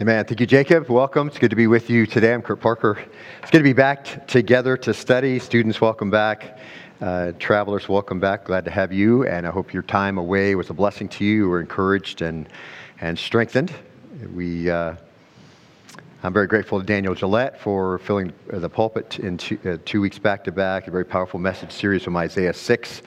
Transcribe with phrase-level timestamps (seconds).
[0.00, 0.24] Amen.
[0.24, 0.88] Thank you, Jacob.
[0.88, 1.28] Welcome.
[1.28, 2.32] It's good to be with you today.
[2.32, 2.98] I'm Kurt Parker.
[3.42, 5.38] It's good to be back together to study.
[5.38, 6.58] Students, welcome back.
[7.02, 8.46] Uh, travelers, welcome back.
[8.46, 11.34] Glad to have you, and I hope your time away was a blessing to you.
[11.34, 12.48] You were encouraged and,
[13.02, 13.74] and strengthened.
[14.34, 14.94] We, uh,
[16.22, 20.18] I'm very grateful to Daniel Gillette for filling the pulpit in two, uh, two weeks
[20.18, 23.02] back to back, a very powerful message series from Isaiah 6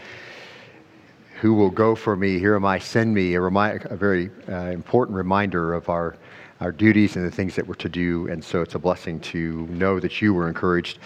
[1.42, 2.40] who will go for me?
[2.40, 3.34] Here am I, send me.
[3.34, 6.16] A, remind, a very uh, important reminder of our
[6.64, 8.28] our duties and the things that we're to do.
[8.30, 10.98] And so it's a blessing to know that you were encouraged.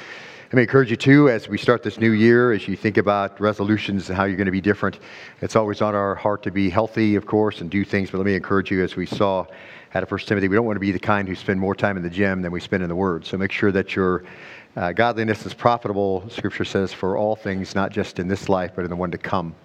[0.45, 3.41] Let me encourage you too as we start this new year, as you think about
[3.41, 4.99] resolutions and how you're going to be different.
[5.41, 8.11] It's always on our heart to be healthy, of course, and do things.
[8.11, 9.45] But let me encourage you, as we saw
[9.95, 11.97] out of First Timothy, we don't want to be the kind who spend more time
[11.97, 13.25] in the gym than we spend in the Word.
[13.25, 14.23] So make sure that your
[14.75, 16.23] uh, godliness is profitable.
[16.29, 19.17] Scripture says for all things, not just in this life, but in the one to
[19.17, 19.55] come.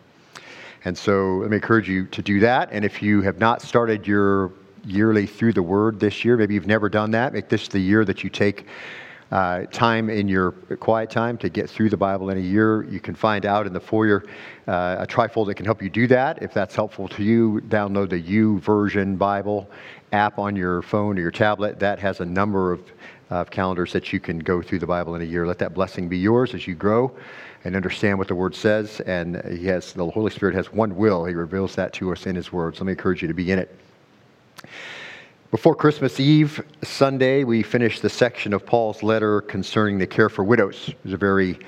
[0.85, 2.71] And so let me encourage you to do that.
[2.73, 4.51] And if you have not started your
[4.85, 6.37] yearly through the Word this year.
[6.37, 7.33] Maybe you've never done that.
[7.33, 8.67] Make this the year that you take
[9.33, 12.85] uh, time in your quiet time to get through the Bible in a year.
[12.85, 14.25] You can find out in the foyer
[14.69, 16.43] uh, a trifold that can help you do that.
[16.43, 19.71] If that's helpful to you, download the YouVersion Bible
[20.13, 21.79] app on your phone or your tablet.
[21.79, 22.83] That has a number of,
[23.31, 25.47] of calendars that you can go through the Bible in a year.
[25.47, 27.11] Let that blessing be yours as you grow
[27.65, 29.01] and understand what the Word says.
[29.01, 31.25] And He has the Holy Spirit has one will.
[31.25, 32.81] He reveals that to us in His words.
[32.81, 33.75] Let me encourage you to be in it.
[35.51, 40.45] Before Christmas Eve Sunday, we finished the section of Paul's letter concerning the care for
[40.45, 40.89] widows.
[40.89, 41.59] It was a very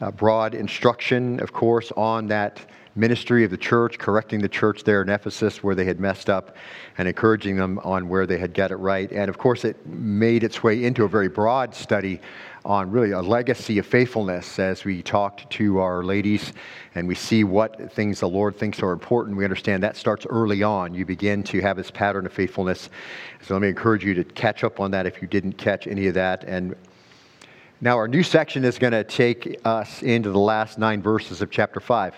[0.00, 2.60] uh, broad instruction, of course, on that
[2.94, 6.56] ministry of the church, correcting the church there in Ephesus where they had messed up,
[6.98, 9.10] and encouraging them on where they had got it right.
[9.12, 12.20] And of course, it made its way into a very broad study
[12.64, 16.52] on really a legacy of faithfulness as we talked to our ladies
[16.94, 19.36] and we see what things the Lord thinks are important.
[19.36, 20.94] We understand that starts early on.
[20.94, 22.88] You begin to have this pattern of faithfulness.
[23.42, 26.06] So let me encourage you to catch up on that if you didn't catch any
[26.06, 26.44] of that.
[26.44, 26.76] And
[27.80, 31.50] now our new section is going to take us into the last nine verses of
[31.50, 32.14] chapter 5.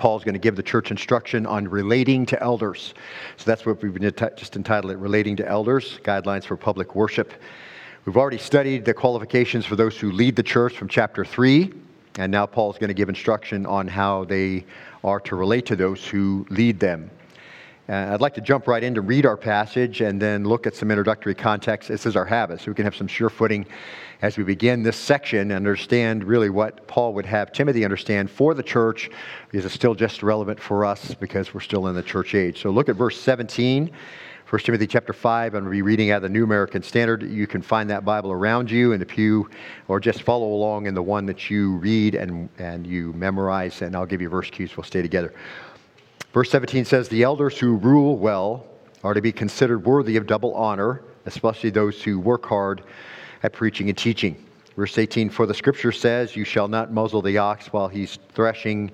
[0.00, 2.94] Paul's going to give the church instruction on relating to elders.
[3.36, 4.00] So that's what we've
[4.34, 7.34] just entitled it Relating to Elders Guidelines for Public Worship.
[8.06, 11.74] We've already studied the qualifications for those who lead the church from chapter 3,
[12.16, 14.64] and now Paul's going to give instruction on how they
[15.04, 17.10] are to relate to those who lead them.
[17.90, 20.76] Uh, I'd like to jump right in to read our passage and then look at
[20.76, 21.88] some introductory context.
[21.88, 23.66] This is our habit, so we can have some sure footing
[24.22, 28.54] as we begin this section and understand really what Paul would have Timothy understand for
[28.54, 29.10] the church
[29.52, 32.62] it's still just relevant for us because we're still in the church age.
[32.62, 33.90] So look at verse 17
[34.50, 37.22] 1 Timothy chapter 5, I'm going to be reading out of the New American Standard.
[37.22, 39.48] You can find that Bible around you in the pew,
[39.86, 43.94] or just follow along in the one that you read and, and you memorize, and
[43.94, 44.76] I'll give you verse cues.
[44.76, 45.32] We'll stay together.
[46.32, 48.66] Verse 17 says, The elders who rule well
[49.02, 52.82] are to be considered worthy of double honor, especially those who work hard
[53.42, 54.46] at preaching and teaching.
[54.76, 58.92] Verse 18, For the scripture says, You shall not muzzle the ox while he's threshing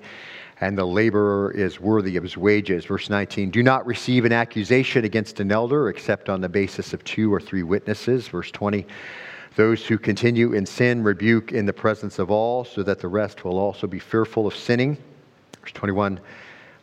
[0.59, 2.85] and the laborer is worthy of his wages.
[2.85, 7.03] Verse 19, do not receive an accusation against an elder except on the basis of
[7.03, 8.27] two or three witnesses.
[8.27, 8.85] Verse 20,
[9.55, 13.43] those who continue in sin rebuke in the presence of all, so that the rest
[13.43, 14.97] will also be fearful of sinning.
[15.61, 16.19] Verse 21,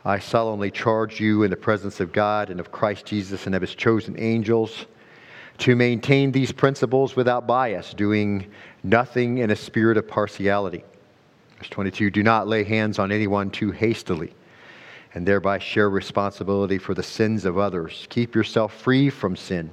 [0.05, 3.61] I solemnly charge you in the presence of God and of Christ Jesus and of
[3.61, 4.85] his chosen angels
[5.57, 8.51] to maintain these principles without bias, doing
[8.83, 10.83] nothing in a spirit of partiality
[11.57, 14.33] Verse 22 Do not lay hands on anyone too hastily
[15.13, 18.05] and thereby share responsibility for the sins of others.
[18.09, 19.71] Keep yourself free from sin.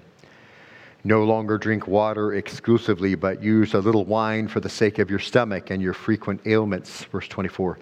[1.05, 5.19] No longer drink water exclusively, but use a little wine for the sake of your
[5.19, 7.05] stomach and your frequent ailments.
[7.07, 7.79] Verse 24.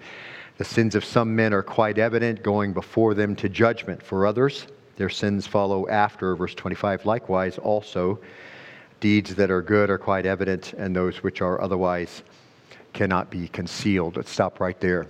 [0.61, 4.03] The sins of some men are quite evident, going before them to judgment.
[4.03, 6.35] For others, their sins follow after.
[6.35, 7.03] Verse 25.
[7.03, 8.19] Likewise, also,
[8.99, 12.21] deeds that are good are quite evident, and those which are otherwise
[12.93, 14.17] cannot be concealed.
[14.17, 15.07] Let's stop right there.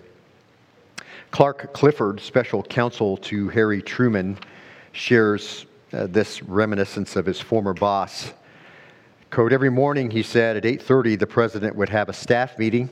[1.32, 4.38] Clark Clifford, special counsel to Harry Truman,
[4.94, 8.32] shares uh, this reminiscence of his former boss.
[9.32, 12.90] Quote, every morning, he said, at 8.30, the president would have a staff meeting.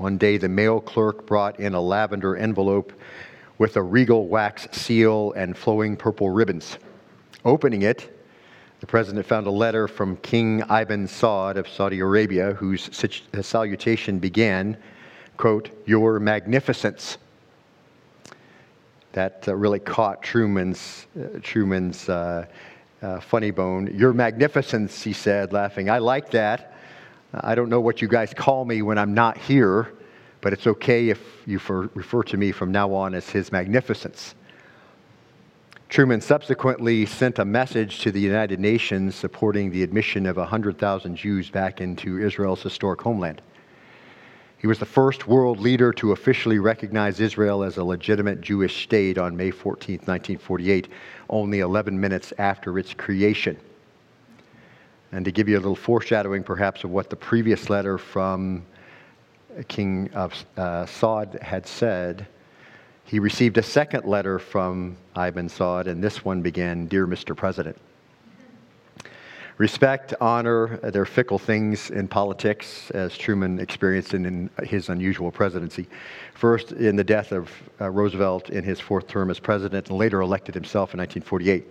[0.00, 2.94] One day, the mail clerk brought in a lavender envelope
[3.58, 6.78] with a regal wax seal and flowing purple ribbons.
[7.44, 8.18] Opening it,
[8.80, 12.88] the president found a letter from King Ibn Saud of Saudi Arabia, whose
[13.42, 14.78] salutation began,
[15.36, 17.18] quote, Your Magnificence.
[19.12, 22.46] That uh, really caught Truman's, uh, Truman's uh,
[23.02, 23.94] uh funny bone.
[23.94, 25.90] Your Magnificence, he said, laughing.
[25.90, 26.72] I like that.
[27.32, 29.92] Uh, I don't know what you guys call me when I'm not here,
[30.40, 31.60] but it's okay if you
[31.94, 34.34] refer to me from now on as His Magnificence.
[35.88, 41.50] Truman subsequently sent a message to the United Nations supporting the admission of 100,000 Jews
[41.50, 43.42] back into Israel's historic homeland.
[44.58, 49.18] He was the first world leader to officially recognize Israel as a legitimate Jewish state
[49.18, 50.88] on May 14, 1948,
[51.28, 53.58] only 11 minutes after its creation.
[55.12, 58.64] And to give you a little foreshadowing, perhaps, of what the previous letter from
[59.66, 60.28] King uh,
[60.86, 62.26] Saud had said,
[63.04, 67.36] he received a second letter from Ibn Saud, and this one began Dear Mr.
[67.36, 67.76] President.
[69.58, 75.86] Respect, honor, they're fickle things in politics, as Truman experienced in, in his unusual presidency.
[76.34, 80.22] First, in the death of uh, Roosevelt in his fourth term as president, and later
[80.22, 81.66] elected himself in 1948.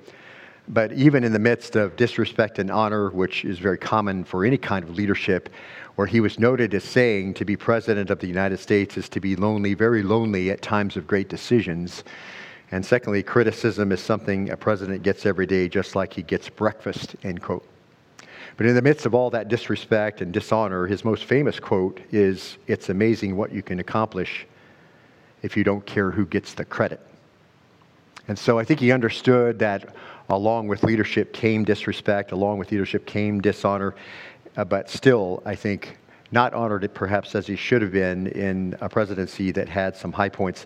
[0.70, 4.58] But even in the midst of disrespect and honor, which is very common for any
[4.58, 5.50] kind of leadership,
[5.96, 9.20] where he was noted as saying to be president of the United States is to
[9.20, 12.04] be lonely, very lonely at times of great decisions.
[12.72, 17.16] And secondly, criticism is something a president gets every day, just like he gets breakfast,
[17.24, 17.68] end quote.
[18.56, 22.60] But in the midst of all that disrespect and dishonor, his most famous quote is
[22.68, 24.46] It's amazing what you can accomplish
[25.42, 27.00] if you don't care who gets the credit.
[28.28, 29.96] And so I think he understood that
[30.30, 33.96] along with leadership came disrespect, along with leadership came dishonor,
[34.58, 35.98] uh, but still, I think,
[36.32, 40.12] not honored it perhaps as he should have been in a presidency that had some
[40.12, 40.66] high points.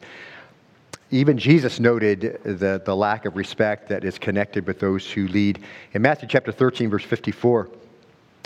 [1.11, 5.63] Even Jesus noted the, the lack of respect that is connected with those who lead.
[5.93, 7.69] In Matthew chapter 13, verse 54,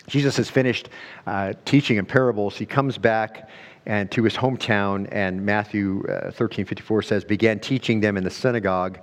[0.08, 0.90] Jesus has finished
[1.25, 2.58] uh, teaching in parables.
[2.58, 3.50] He comes back
[3.86, 8.30] and to his hometown, and Matthew uh, 13, 54 says, began teaching them in the
[8.30, 9.00] synagogue,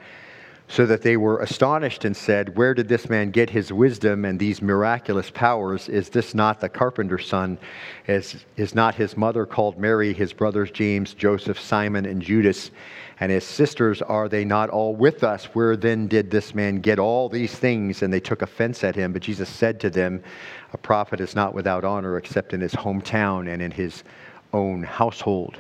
[0.75, 4.41] so that they were astonished and said, Where did this man get his wisdom and
[4.41, 5.89] these miraculous powers?
[5.89, 7.59] Is this not the carpenter's son?
[8.09, 12.73] Is, is not his mother called Mary, his brothers James, Joseph, Simon, and Judas?
[13.21, 15.45] And his sisters, are they not all with us?
[15.55, 18.03] Where then did this man get all these things?
[18.03, 19.13] And they took offense at him.
[19.13, 20.25] But Jesus said to them,
[20.73, 24.03] A prophet is not without honor except in his hometown and in his
[24.53, 25.57] own household.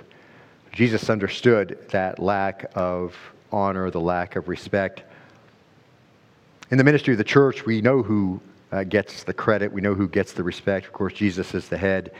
[0.72, 3.14] Jesus understood that lack of
[3.54, 5.04] honor, the lack of respect.
[6.70, 8.40] In the ministry of the church, we know who
[8.72, 10.86] uh, gets the credit, we know who gets the respect.
[10.86, 12.12] Of course, Jesus is the head,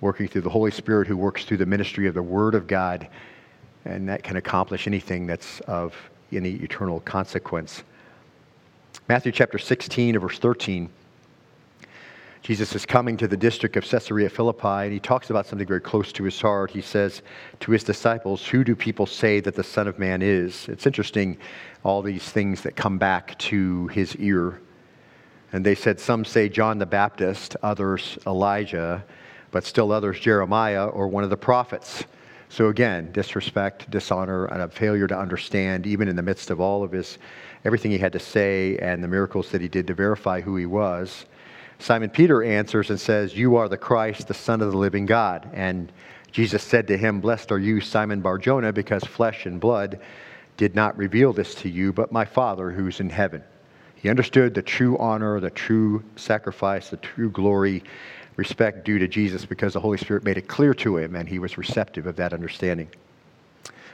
[0.00, 3.08] working through the Holy Spirit who works through the ministry of the Word of God
[3.84, 5.94] and that can accomplish anything that's of
[6.32, 7.82] any eternal consequence.
[9.08, 10.90] Matthew chapter 16, verse 13.
[12.46, 15.80] Jesus is coming to the district of Caesarea Philippi, and he talks about something very
[15.80, 16.70] close to his heart.
[16.70, 17.22] He says
[17.58, 20.68] to his disciples, Who do people say that the Son of Man is?
[20.68, 21.38] It's interesting,
[21.82, 24.60] all these things that come back to his ear.
[25.52, 29.04] And they said, Some say John the Baptist, others Elijah,
[29.50, 32.04] but still others Jeremiah or one of the prophets.
[32.48, 36.84] So again, disrespect, dishonor, and a failure to understand, even in the midst of all
[36.84, 37.18] of his
[37.64, 40.66] everything he had to say and the miracles that he did to verify who he
[40.66, 41.26] was.
[41.78, 45.48] Simon Peter answers and says, You are the Christ, the Son of the living God.
[45.52, 45.92] And
[46.32, 50.00] Jesus said to him, Blessed are you, Simon Barjona, because flesh and blood
[50.56, 53.42] did not reveal this to you, but my Father who's in heaven.
[53.94, 57.82] He understood the true honor, the true sacrifice, the true glory
[58.36, 61.38] respect due to Jesus because the Holy Spirit made it clear to him and he
[61.38, 62.88] was receptive of that understanding.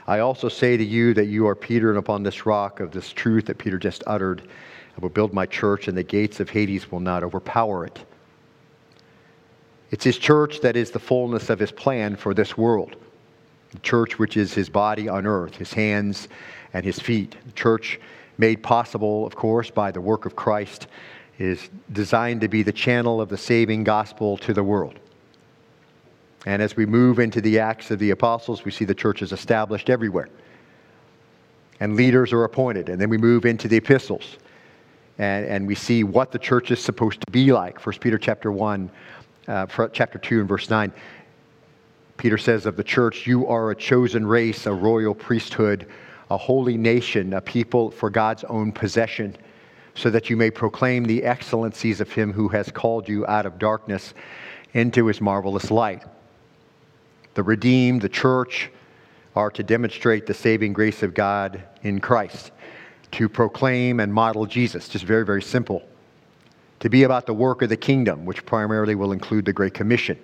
[0.06, 3.12] I also say to you that you are Peter, and upon this rock of this
[3.12, 4.48] truth that Peter just uttered,
[4.96, 7.98] I will build my church, and the gates of Hades will not overpower it.
[9.90, 12.96] It's his church that is the fullness of his plan for this world.
[13.72, 16.28] The church, which is his body on earth, his hands
[16.72, 17.36] and his feet.
[17.46, 18.00] The church
[18.38, 20.86] made possible, of course, by the work of Christ
[21.38, 24.98] is designed to be the channel of the saving gospel to the world.
[26.46, 29.32] And as we move into the Acts of the Apostles, we see the church is
[29.32, 30.28] established everywhere.
[31.80, 32.88] And leaders are appointed.
[32.88, 34.38] And then we move into the epistles.
[35.22, 37.86] And, and we see what the church is supposed to be like.
[37.86, 38.90] 1 Peter chapter 1,
[39.46, 40.92] uh, chapter 2 and verse 9.
[42.16, 45.86] Peter says of the church, You are a chosen race, a royal priesthood,
[46.30, 49.36] a holy nation, a people for God's own possession
[49.94, 53.58] so that you may proclaim the excellencies of him who has called you out of
[53.58, 54.14] darkness
[54.74, 56.02] into his marvelous light.
[57.34, 58.70] The redeemed, the church,
[59.36, 62.51] are to demonstrate the saving grace of God in Christ,
[63.12, 64.88] to proclaim and model Jesus.
[64.88, 65.82] Just very, very simple.
[66.80, 70.18] To be about the work of the kingdom, which primarily will include the Great Commission.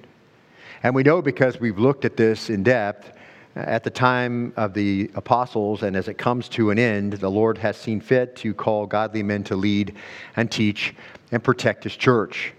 [0.83, 3.11] And we know because we've looked at this in depth
[3.57, 7.31] uh, at the time of the apostles, and as it comes to an end, the
[7.31, 9.95] Lord has seen fit to call godly men to lead
[10.37, 10.95] and teach
[11.33, 12.53] and protect his church.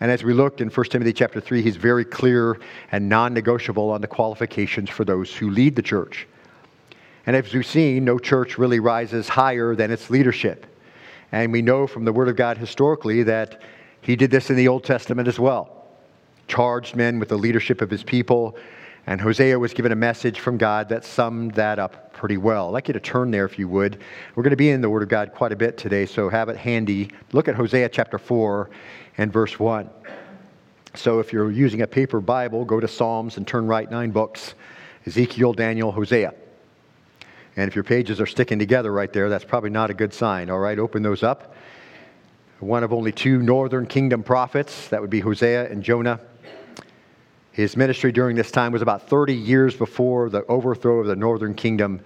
[0.00, 2.58] And as we looked in 1 Timothy chapter 3, he's very clear
[2.90, 6.26] and non negotiable on the qualifications for those who lead the church.
[7.26, 10.66] And as we've seen, no church really rises higher than its leadership.
[11.32, 13.60] And we know from the Word of God historically that
[14.00, 15.86] He did this in the Old Testament as well.
[16.48, 18.56] Charged men with the leadership of His people.
[19.06, 22.68] And Hosea was given a message from God that summed that up pretty well.
[22.68, 24.00] I'd like you to turn there if you would.
[24.34, 26.48] We're going to be in the Word of God quite a bit today, so have
[26.48, 27.10] it handy.
[27.32, 28.70] Look at Hosea chapter 4
[29.18, 29.88] and verse 1.
[30.94, 34.54] So if you're using a paper Bible, go to Psalms and turn right nine books
[35.06, 36.34] Ezekiel, Daniel, Hosea.
[37.60, 40.48] And if your pages are sticking together right there, that's probably not a good sign.
[40.48, 41.54] All right, open those up.
[42.60, 46.20] One of only two northern kingdom prophets, that would be Hosea and Jonah.
[47.52, 51.52] His ministry during this time was about 30 years before the overthrow of the northern
[51.52, 52.00] kingdom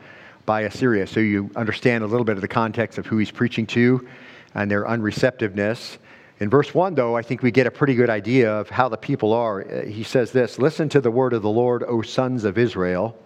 [0.44, 1.06] by Assyria.
[1.06, 4.08] So you understand a little bit of the context of who he's preaching to
[4.56, 5.98] and their unreceptiveness.
[6.40, 8.96] In verse 1, though, I think we get a pretty good idea of how the
[8.96, 9.84] people are.
[9.84, 13.16] He says this Listen to the word of the Lord, O sons of Israel.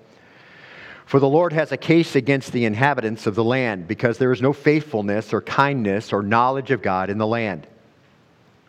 [1.08, 4.42] For the Lord has a case against the inhabitants of the land, because there is
[4.42, 7.66] no faithfulness or kindness or knowledge of God in the land.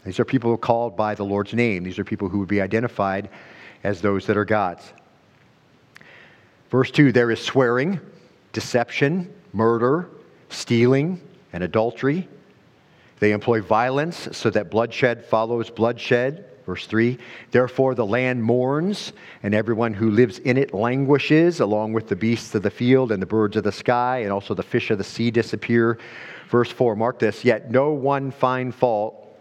[0.06, 1.84] These are people called by the Lord's name.
[1.84, 3.30] These are people who would be identified
[3.84, 4.94] as those that are God's.
[6.70, 8.00] Verse 2 there is swearing,
[8.54, 10.08] deception, murder,
[10.48, 12.28] stealing, and adultery
[13.20, 16.46] they employ violence so that bloodshed follows bloodshed.
[16.70, 17.18] Verse 3
[17.50, 19.12] Therefore the land mourns,
[19.42, 23.20] and everyone who lives in it languishes, along with the beasts of the field and
[23.20, 25.98] the birds of the sky, and also the fish of the sea disappear.
[26.52, 29.36] Verse 4 Mark this Yet no one find fault,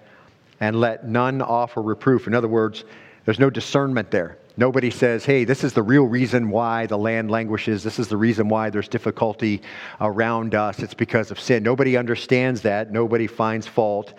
[0.59, 2.27] and let none offer reproof.
[2.27, 2.85] In other words,
[3.27, 4.39] there's no discernment there.
[4.57, 7.85] Nobody says, hey, this is the real reason why the land languishes.
[7.85, 9.61] This is the reason why there's difficulty
[10.01, 10.79] around us.
[10.79, 11.63] It's because of sin.
[11.63, 12.91] Nobody understands that.
[12.91, 14.15] Nobody finds fault.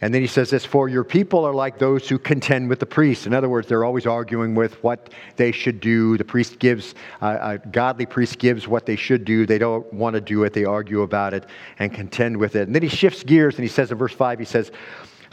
[0.00, 2.86] And then he says this For your people are like those who contend with the
[2.86, 3.26] priest.
[3.26, 6.18] In other words, they're always arguing with what they should do.
[6.18, 9.46] The priest gives, uh, a godly priest gives what they should do.
[9.46, 10.52] They don't want to do it.
[10.52, 11.46] They argue about it
[11.78, 12.66] and contend with it.
[12.66, 14.72] And then he shifts gears and he says in verse 5, he says,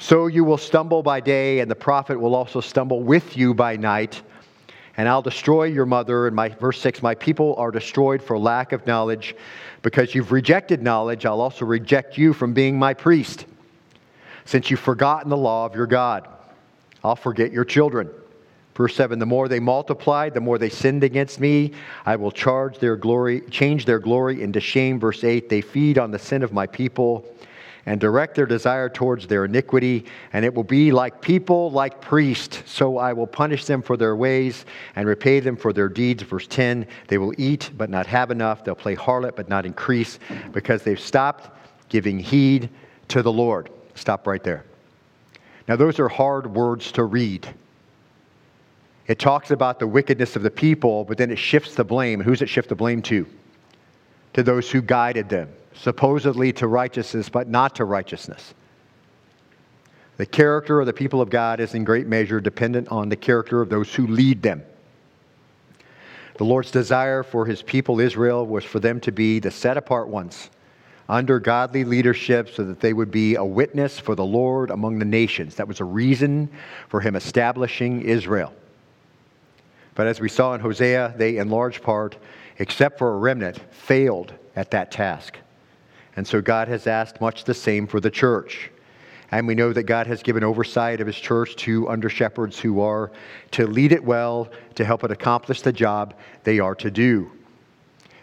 [0.02, 3.78] so you will stumble by day, and the prophet will also stumble with you by
[3.78, 4.24] night.
[4.98, 6.26] And I'll destroy your mother.
[6.26, 9.36] And my verse 6 My people are destroyed for lack of knowledge.
[9.84, 13.46] Because you've rejected knowledge, I'll also reject you from being my priest.
[14.46, 16.28] Since you've forgotten the law of your God,
[17.04, 18.10] I'll forget your children.
[18.76, 21.74] Verse 7 The more they multiplied, the more they sinned against me.
[22.06, 25.00] I will charge their glory, change their glory into shame.
[25.00, 27.26] Verse 8 They feed on the sin of my people
[27.86, 32.62] and direct their desire towards their iniquity, and it will be like people, like priests.
[32.66, 36.24] So I will punish them for their ways and repay them for their deeds.
[36.24, 38.64] Verse 10 They will eat, but not have enough.
[38.64, 40.20] They'll play harlot, but not increase,
[40.52, 41.50] because they've stopped
[41.90, 42.70] giving heed
[43.10, 43.70] to the Lord.
[43.96, 44.66] Stop right there.
[45.68, 47.48] Now, those are hard words to read.
[49.08, 52.22] It talks about the wickedness of the people, but then it shifts the blame.
[52.22, 53.28] Who's it shift the blame to?
[54.34, 58.54] To those who guided them supposedly to righteousness, but not to righteousness.
[60.18, 63.62] The character of the people of God is in great measure dependent on the character
[63.62, 64.64] of those who lead them.
[66.38, 70.08] The Lord's desire for his people Israel was for them to be the set apart
[70.08, 70.50] ones
[71.10, 75.06] under godly leadership so that they would be a witness for the Lord among the
[75.06, 75.56] nations.
[75.56, 76.50] That was a reason
[76.88, 78.54] for him establishing Israel.
[79.96, 82.18] But as we saw in Hosea, they, in large part,
[82.60, 85.38] except for a remnant, failed at that task.
[86.16, 88.70] And so God has asked much the same for the church.
[89.32, 92.82] And we know that God has given oversight of his church to under shepherds who
[92.82, 93.12] are
[93.52, 97.32] to lead it well, to help it accomplish the job they are to do.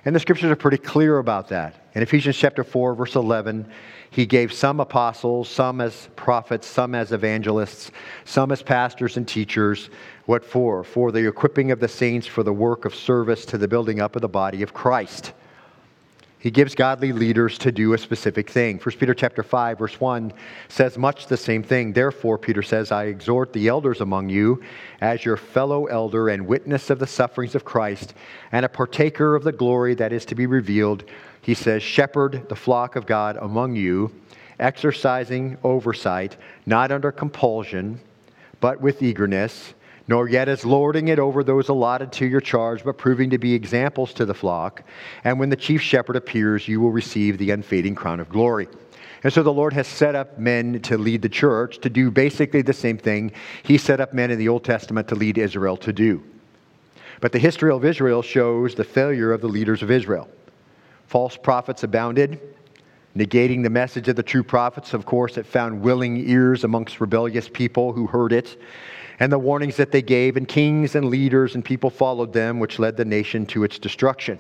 [0.05, 1.88] And the scriptures are pretty clear about that.
[1.95, 3.69] In Ephesians chapter 4, verse 11,
[4.11, 7.90] he gave some apostles, some as prophets, some as evangelists,
[8.25, 9.90] some as pastors and teachers.
[10.26, 10.85] What for?
[10.85, 14.17] For the equipping of the saints for the work of service to the building up
[14.17, 15.33] of the body of Christ
[16.40, 18.78] he gives godly leaders to do a specific thing.
[18.78, 20.33] 1 Peter chapter 5 verse 1
[20.68, 21.92] says much the same thing.
[21.92, 24.62] Therefore Peter says, I exhort the elders among you
[25.00, 28.14] as your fellow elder and witness of the sufferings of Christ
[28.52, 31.04] and a partaker of the glory that is to be revealed.
[31.42, 34.12] He says, shepherd the flock of God among you,
[34.61, 38.00] exercising oversight, not under compulsion,
[38.61, 39.75] but with eagerness
[40.09, 43.53] nor yet as lording it over those allotted to your charge, but proving to be
[43.53, 44.83] examples to the flock.
[45.23, 48.69] And when the chief shepherd appears, you will receive the unfading crown of glory.
[49.23, 52.62] And so the Lord has set up men to lead the church to do basically
[52.62, 55.93] the same thing He set up men in the Old Testament to lead Israel to
[55.93, 56.23] do.
[57.21, 60.29] But the history of Israel shows the failure of the leaders of Israel.
[61.07, 62.41] False prophets abounded,
[63.17, 64.95] negating the message of the true prophets.
[64.95, 68.57] Of course, it found willing ears amongst rebellious people who heard it
[69.21, 72.79] and the warnings that they gave, and kings and leaders and people followed them, which
[72.79, 74.39] led the nation to its destruction.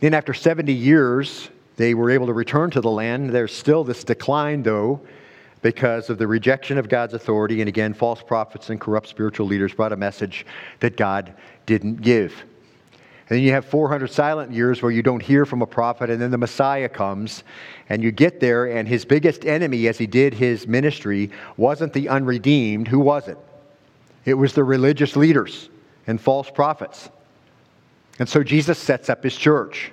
[0.00, 3.30] Then, after 70 years, they were able to return to the land.
[3.30, 5.00] There's still this decline, though,
[5.62, 7.60] because of the rejection of God's authority.
[7.60, 10.46] And again, false prophets and corrupt spiritual leaders brought a message
[10.80, 11.34] that God
[11.66, 12.34] didn't give.
[13.30, 16.20] And then you have 400 silent years where you don't hear from a prophet, and
[16.20, 17.44] then the Messiah comes,
[17.88, 22.08] and you get there, and his biggest enemy as he did his ministry wasn't the
[22.08, 22.88] unredeemed.
[22.88, 23.38] Who was it?
[24.24, 25.68] It was the religious leaders
[26.08, 27.08] and false prophets.
[28.18, 29.92] And so Jesus sets up his church.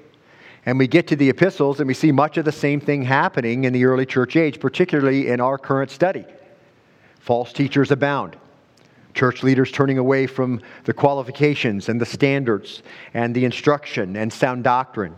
[0.65, 3.65] And we get to the epistles and we see much of the same thing happening
[3.65, 6.25] in the early church age, particularly in our current study.
[7.19, 8.35] False teachers abound.
[9.17, 12.83] Church leaders turning away from the qualifications and the standards
[13.15, 15.15] and the instruction and sound doctrine.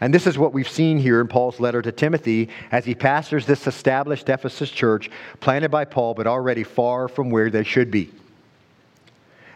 [0.00, 3.44] And this is what we've seen here in Paul's letter to Timothy as he pastors
[3.44, 5.10] this established Ephesus church
[5.40, 8.10] planted by Paul, but already far from where they should be.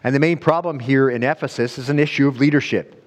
[0.05, 3.04] And the main problem here in Ephesus is an issue of leadership.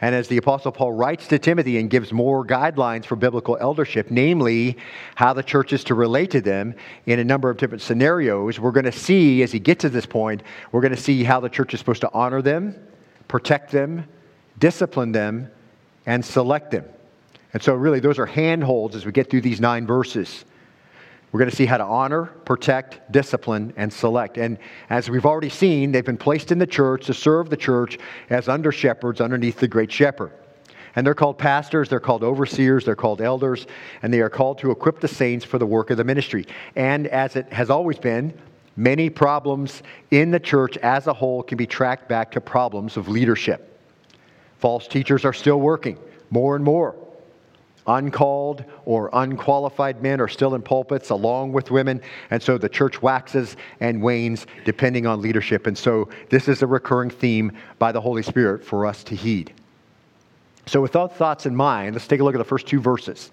[0.00, 4.10] And as the Apostle Paul writes to Timothy and gives more guidelines for biblical eldership,
[4.10, 4.76] namely
[5.14, 6.74] how the church is to relate to them
[7.06, 10.06] in a number of different scenarios, we're going to see, as he gets to this
[10.06, 12.74] point, we're going to see how the church is supposed to honor them,
[13.28, 14.06] protect them,
[14.58, 15.50] discipline them,
[16.06, 16.84] and select them.
[17.52, 20.44] And so, really, those are handholds as we get through these nine verses.
[21.34, 24.38] We're going to see how to honor, protect, discipline, and select.
[24.38, 24.56] And
[24.88, 27.98] as we've already seen, they've been placed in the church to serve the church
[28.30, 30.30] as under shepherds underneath the great shepherd.
[30.94, 33.66] And they're called pastors, they're called overseers, they're called elders,
[34.02, 36.46] and they are called to equip the saints for the work of the ministry.
[36.76, 38.32] And as it has always been,
[38.76, 43.08] many problems in the church as a whole can be tracked back to problems of
[43.08, 43.76] leadership.
[44.60, 45.98] False teachers are still working
[46.30, 46.94] more and more.
[47.86, 52.00] Uncalled or unqualified men are still in pulpits along with women,
[52.30, 55.66] and so the church waxes and wanes depending on leadership.
[55.66, 59.52] And so this is a recurring theme by the Holy Spirit for us to heed.
[60.66, 63.30] So, with those thoughts in mind, let's take a look at the first two verses.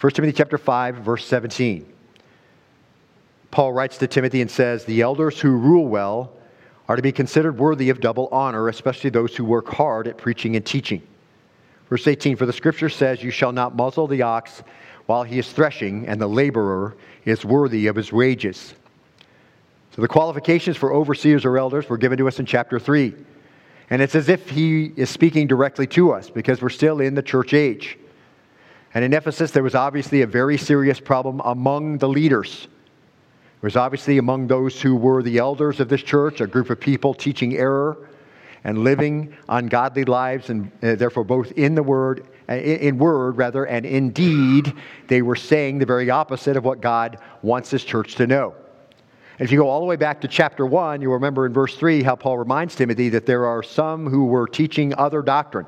[0.00, 1.92] 1 Timothy chapter 5, verse 17.
[3.50, 6.32] Paul writes to Timothy and says, The elders who rule well
[6.88, 10.54] are to be considered worthy of double honor, especially those who work hard at preaching
[10.54, 11.02] and teaching.
[11.88, 14.62] Verse 18 For the scripture says, You shall not muzzle the ox
[15.06, 18.74] while he is threshing, and the laborer is worthy of his wages.
[19.94, 23.14] So the qualifications for overseers or elders were given to us in chapter 3.
[23.90, 27.22] And it's as if he is speaking directly to us because we're still in the
[27.22, 27.98] church age.
[28.94, 32.68] And in Ephesus, there was obviously a very serious problem among the leaders.
[33.56, 36.78] It was obviously among those who were the elders of this church, a group of
[36.78, 38.07] people teaching error
[38.64, 43.64] and living ungodly lives, and uh, therefore both in the word, uh, in word rather,
[43.64, 44.72] and in deed,
[45.06, 48.54] they were saying the very opposite of what God wants His church to know.
[49.38, 52.02] If you go all the way back to chapter 1, you'll remember in verse 3
[52.02, 55.66] how Paul reminds Timothy that there are some who were teaching other doctrine.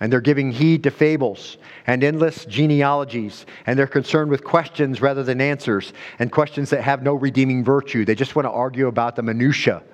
[0.00, 3.46] And they're giving heed to fables and endless genealogies.
[3.66, 8.04] And they're concerned with questions rather than answers, and questions that have no redeeming virtue.
[8.04, 9.84] They just want to argue about the minutiae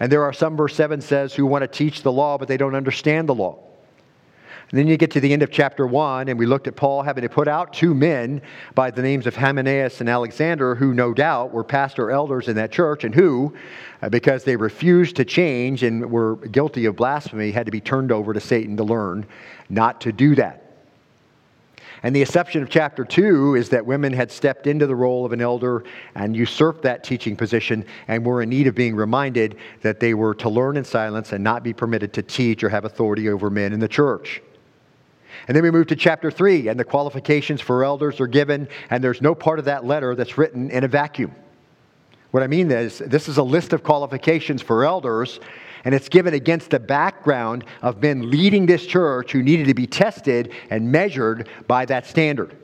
[0.00, 2.56] and there are some, verse 7 says, who want to teach the law, but they
[2.56, 3.58] don't understand the law.
[4.70, 7.02] And then you get to the end of chapter 1, and we looked at Paul
[7.02, 8.42] having to put out two men
[8.74, 12.72] by the names of Hymenaeus and Alexander, who no doubt were pastor elders in that
[12.72, 13.54] church, and who,
[14.02, 18.10] uh, because they refused to change and were guilty of blasphemy, had to be turned
[18.10, 19.24] over to Satan to learn
[19.68, 20.65] not to do that.
[22.02, 25.32] And the exception of chapter 2 is that women had stepped into the role of
[25.32, 29.98] an elder and usurped that teaching position and were in need of being reminded that
[29.98, 33.28] they were to learn in silence and not be permitted to teach or have authority
[33.28, 34.42] over men in the church.
[35.48, 39.02] And then we move to chapter 3, and the qualifications for elders are given, and
[39.02, 41.34] there's no part of that letter that's written in a vacuum.
[42.30, 45.40] What I mean is, this is a list of qualifications for elders
[45.86, 49.86] and it's given against the background of men leading this church who needed to be
[49.86, 52.56] tested and measured by that standard.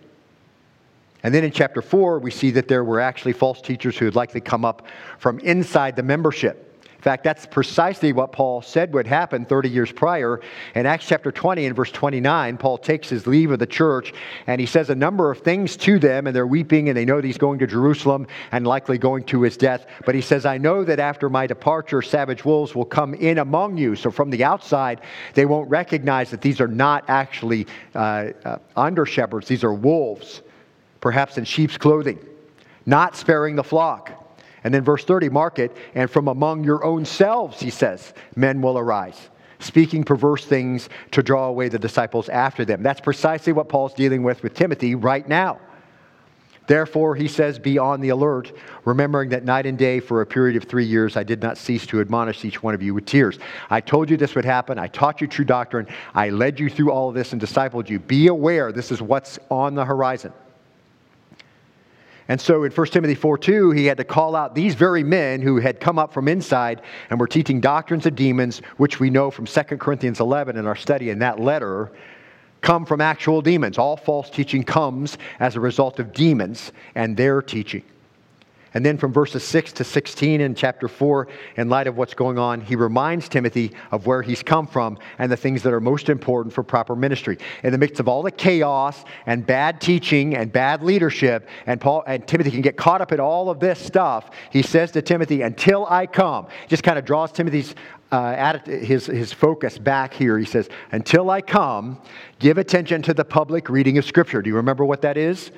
[1.23, 4.17] And then in chapter 4, we see that there were actually false teachers who had
[4.17, 6.72] likely come up from inside the membership.
[7.03, 10.41] In fact, that's precisely what Paul said would happen 30 years prior.
[10.77, 14.12] In Acts chapter 20 and verse 29, Paul takes his leave of the church
[14.47, 17.17] and he says a number of things to them, and they're weeping and they know
[17.17, 19.87] that he's going to Jerusalem and likely going to his death.
[20.07, 23.79] But he says, I know that after my departure, savage wolves will come in among
[23.79, 23.97] you.
[23.97, 25.01] So from the outside,
[25.35, 30.43] they won't recognize that these are not actually uh, uh, under shepherds, these are wolves,
[31.01, 32.25] perhaps in sheep's clothing,
[32.87, 34.22] not sparing the flock.
[34.64, 38.62] And then verse 30, mark it, and from among your own selves, he says, men
[38.62, 42.83] will arise, speaking perverse things to draw away the disciples after them.
[42.83, 45.59] That's precisely what Paul's dealing with with Timothy right now.
[46.68, 48.53] Therefore, he says, be on the alert,
[48.85, 51.87] remembering that night and day for a period of three years I did not cease
[51.87, 53.38] to admonish each one of you with tears.
[53.68, 54.79] I told you this would happen.
[54.79, 55.88] I taught you true doctrine.
[56.14, 57.98] I led you through all of this and discipled you.
[57.98, 60.33] Be aware this is what's on the horizon.
[62.29, 65.41] And so in 1 Timothy 4 2, he had to call out these very men
[65.41, 69.31] who had come up from inside and were teaching doctrines of demons, which we know
[69.31, 71.93] from 2 Corinthians 11 in our study in that letter
[72.61, 73.77] come from actual demons.
[73.77, 77.83] All false teaching comes as a result of demons and their teaching.
[78.75, 82.39] And then from verses 6 to 16 in chapter 4, in light of what's going
[82.39, 86.09] on, he reminds Timothy of where he's come from and the things that are most
[86.09, 87.39] important for proper ministry.
[87.63, 92.03] In the midst of all the chaos and bad teaching and bad leadership, and Paul
[92.07, 95.43] and Timothy can get caught up in all of this stuff, he says to Timothy,
[95.43, 97.75] Until I come, just kind of draws Timothy's
[98.11, 100.39] uh, his, his focus back here.
[100.39, 102.01] He says, Until I come,
[102.39, 104.43] give attention to the public reading of Scripture.
[104.43, 105.51] Do you remember what that is?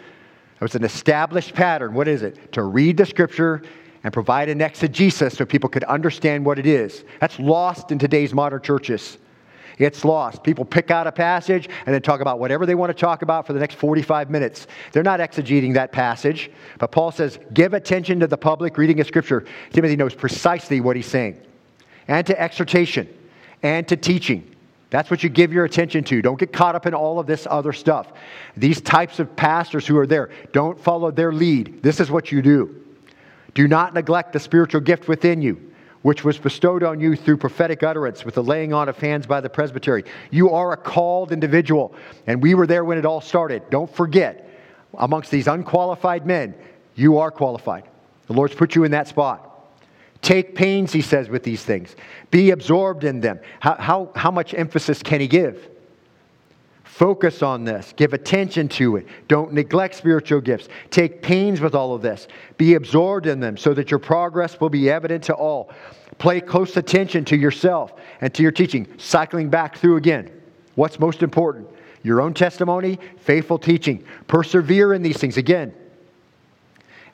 [0.55, 1.95] It was an established pattern.
[1.95, 2.53] What is it?
[2.53, 3.63] To read the Scripture
[4.05, 7.05] and provide an exegesis so people could understand what it is.
[7.21, 9.19] That's lost in today's modern churches.
[9.79, 10.45] It's lost.
[10.45, 13.47] People pick out a passage and then talk about whatever they want to talk about
[13.47, 14.69] for the next 45 minutes.
[14.93, 16.51] They're not exegeting that passage.
[16.79, 19.45] But Paul says, give attention to the public reading of Scripture.
[19.73, 21.41] Timothy knows precisely what he's saying
[22.07, 23.09] and to exhortation
[23.63, 24.54] and to teaching.
[24.95, 26.23] That's what you give your attention to.
[26.23, 28.13] Don't get caught up in all of this other stuff.
[28.57, 31.83] These types of pastors who are there, don't follow their lead.
[31.83, 32.81] This is what you do.
[33.55, 37.83] Do not neglect the spiritual gift within you, which was bestowed on you through prophetic
[37.83, 40.05] utterance with the laying on of hands by the presbytery.
[40.31, 41.93] You are a called individual,
[42.29, 43.69] and we were there when it all started.
[43.71, 44.49] Don't forget,
[44.97, 46.55] amongst these unqualified men,
[46.95, 47.83] you are qualified.
[48.29, 49.54] The Lord's put you in that spot.
[50.25, 51.97] Take pains, he says, with these things.
[52.31, 53.39] Be absorbed in them.
[53.61, 55.69] How, how, how much emphasis can he give?
[56.83, 57.93] Focus on this.
[57.95, 59.07] Give attention to it.
[59.29, 60.71] Don't neglect spiritual gifts.
[60.91, 62.27] Take pains with all of this.
[62.57, 65.71] Be absorbed in them so that your progress will be evident to all.
[66.17, 68.87] Play close attention to yourself and to your teaching.
[68.97, 70.31] Cycling back through again.
[70.75, 71.69] What's most important?
[72.03, 74.03] Your own testimony, faithful teaching.
[74.27, 75.37] Persevere in these things.
[75.37, 75.75] Again,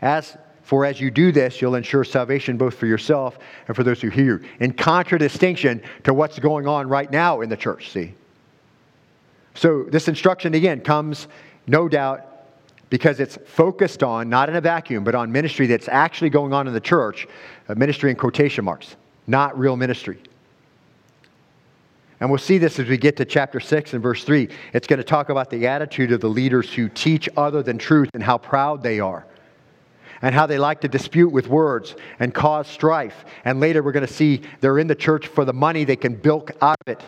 [0.00, 0.36] as
[0.70, 4.08] for as you do this, you'll ensure salvation both for yourself and for those who
[4.08, 4.48] hear you.
[4.60, 8.14] In contradistinction to what's going on right now in the church, see?
[9.56, 11.26] So this instruction, again, comes,
[11.66, 12.24] no doubt,
[12.88, 16.68] because it's focused on, not in a vacuum, but on ministry that's actually going on
[16.68, 17.26] in the church,
[17.66, 18.94] a ministry in quotation marks,
[19.26, 20.22] not real ministry.
[22.20, 24.48] And we'll see this as we get to chapter 6 and verse 3.
[24.72, 28.10] It's going to talk about the attitude of the leaders who teach other than truth
[28.14, 29.26] and how proud they are
[30.22, 33.24] and how they like to dispute with words and cause strife.
[33.44, 36.14] And later we're going to see they're in the church for the money they can
[36.14, 37.02] bilk out of it.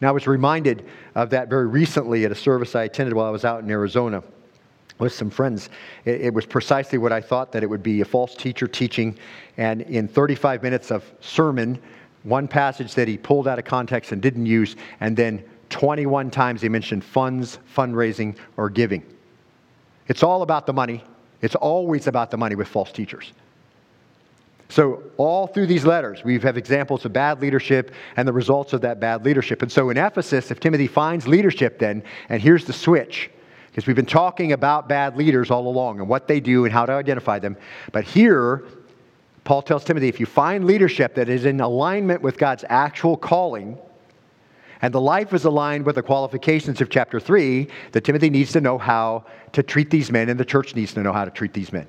[0.00, 0.84] And I was reminded
[1.14, 4.22] of that very recently at a service I attended while I was out in Arizona
[4.98, 5.68] with some friends.
[6.04, 9.16] It, it was precisely what I thought that it would be a false teacher teaching.
[9.56, 11.80] And in 35 minutes of sermon,
[12.24, 16.62] one passage that he pulled out of context and didn't use, and then 21 times
[16.62, 19.04] he mentioned funds, fundraising, or giving.
[20.08, 21.02] It's all about the money.
[21.42, 23.32] It's always about the money with false teachers.
[24.68, 28.80] So, all through these letters, we have examples of bad leadership and the results of
[28.80, 29.60] that bad leadership.
[29.60, 33.28] And so, in Ephesus, if Timothy finds leadership, then, and here's the switch,
[33.66, 36.86] because we've been talking about bad leaders all along and what they do and how
[36.86, 37.54] to identify them.
[37.92, 38.64] But here,
[39.44, 43.76] Paul tells Timothy if you find leadership that is in alignment with God's actual calling,
[44.82, 48.60] and the life is aligned with the qualifications of chapter 3 that Timothy needs to
[48.60, 51.52] know how to treat these men, and the church needs to know how to treat
[51.52, 51.86] these men.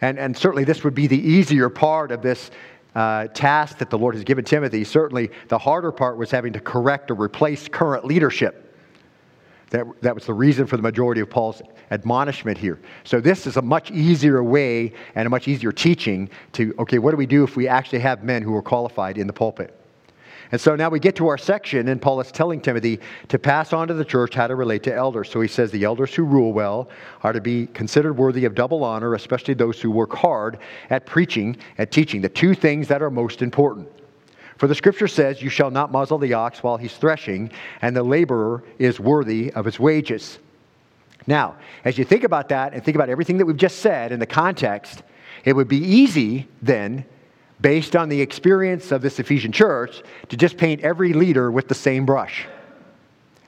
[0.00, 2.52] And, and certainly, this would be the easier part of this
[2.94, 4.84] uh, task that the Lord has given Timothy.
[4.84, 8.68] Certainly, the harder part was having to correct or replace current leadership.
[9.70, 12.78] That, that was the reason for the majority of Paul's admonishment here.
[13.04, 17.10] So, this is a much easier way and a much easier teaching to okay, what
[17.10, 19.81] do we do if we actually have men who are qualified in the pulpit?
[20.52, 23.72] And so now we get to our section, and Paul is telling Timothy to pass
[23.72, 25.30] on to the church how to relate to elders.
[25.30, 26.90] So he says the elders who rule well
[27.22, 30.58] are to be considered worthy of double honor, especially those who work hard
[30.90, 33.88] at preaching, at teaching, the two things that are most important.
[34.58, 38.02] For the scripture says, You shall not muzzle the ox while he's threshing, and the
[38.02, 40.38] laborer is worthy of his wages.
[41.26, 44.20] Now, as you think about that and think about everything that we've just said in
[44.20, 45.02] the context,
[45.46, 47.06] it would be easy then
[47.62, 51.74] based on the experience of this Ephesian church, to just paint every leader with the
[51.74, 52.46] same brush.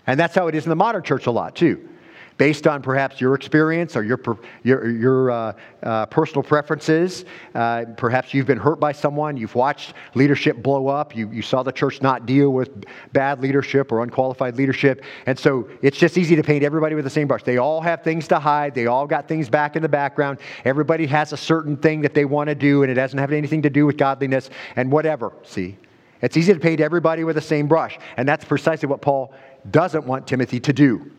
[0.07, 1.88] And that's how it is in the modern church a lot, too.
[2.37, 4.20] Based on perhaps your experience or your,
[4.62, 7.25] your, your uh, uh, personal preferences.
[7.55, 11.62] Uh, perhaps you've been hurt by someone, you've watched leadership blow up, you, you saw
[11.62, 15.05] the church not deal with bad leadership or unqualified leadership.
[15.27, 17.42] And so it's just easy to paint everybody with the same brush.
[17.42, 20.38] They all have things to hide, they all got things back in the background.
[20.64, 23.62] Everybody has a certain thing that they want to do, and it doesn't have anything
[23.62, 25.33] to do with godliness and whatever.
[25.44, 25.77] See?
[26.23, 27.99] It's easy to paint everybody with the same brush.
[28.16, 29.35] And that's precisely what Paul
[29.70, 31.11] doesn't want Timothy to do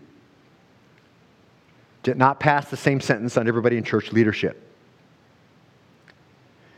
[2.06, 4.62] did not pass the same sentence on everybody in church leadership.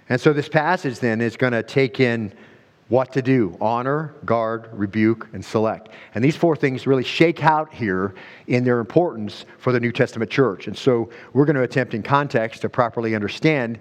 [0.08, 2.34] And so this passage then is going to take in
[2.88, 5.90] what to do honor, guard, rebuke, and select.
[6.16, 8.16] And these four things really shake out here
[8.48, 10.68] in their importance for the New Testament church.
[10.68, 13.80] And so we're going to attempt in context to properly understand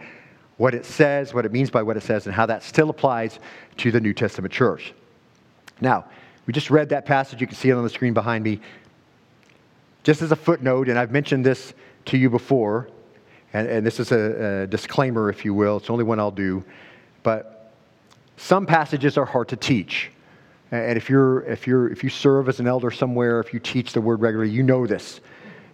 [0.56, 3.38] what it says, what it means by what it says, and how that still applies
[3.76, 4.92] to the New Testament church.
[5.80, 6.06] Now,
[6.46, 7.40] we just read that passage.
[7.40, 8.60] You can see it on the screen behind me.
[10.06, 12.88] Just as a footnote, and I've mentioned this to you before,
[13.52, 16.30] and, and this is a, a disclaimer, if you will, it's the only one I'll
[16.30, 16.64] do,
[17.24, 17.72] but
[18.36, 20.12] some passages are hard to teach.
[20.70, 23.94] And if, you're, if, you're, if you serve as an elder somewhere, if you teach
[23.94, 25.20] the word regularly, you know this.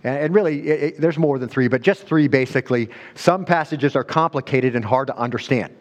[0.03, 2.88] And, really, it, it, there's more than three, but just three basically.
[3.14, 5.77] Some passages are complicated and hard to understand.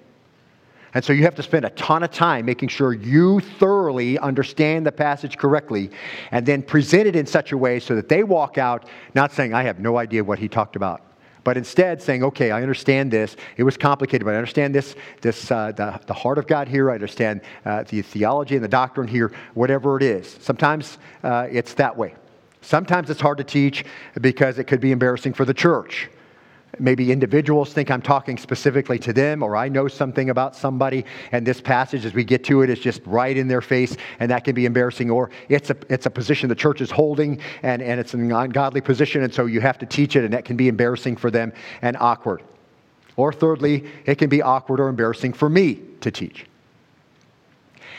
[0.93, 4.85] And so you have to spend a ton of time making sure you thoroughly understand
[4.85, 5.89] the passage correctly
[6.31, 9.53] and then present it in such a way so that they walk out not saying,
[9.53, 11.01] I have no idea what he talked about.
[11.43, 13.35] But instead saying, okay, I understand this.
[13.57, 16.91] It was complicated, but I understand this, this uh, the, the heart of God here.
[16.91, 20.37] I understand uh, the theology and the doctrine here, whatever it is.
[20.39, 22.13] Sometimes uh, it's that way.
[22.61, 23.85] Sometimes it's hard to teach
[24.19, 26.09] because it could be embarrassing for the church.
[26.79, 31.45] Maybe individuals think I'm talking specifically to them, or I know something about somebody, and
[31.45, 34.45] this passage, as we get to it, is just right in their face, and that
[34.45, 35.11] can be embarrassing.
[35.11, 38.79] Or it's a, it's a position the church is holding, and, and it's an ungodly
[38.79, 41.51] position, and so you have to teach it, and that can be embarrassing for them
[41.81, 42.41] and awkward.
[43.17, 46.45] Or thirdly, it can be awkward or embarrassing for me to teach.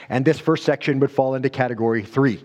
[0.09, 2.43] And this first section would fall into category three.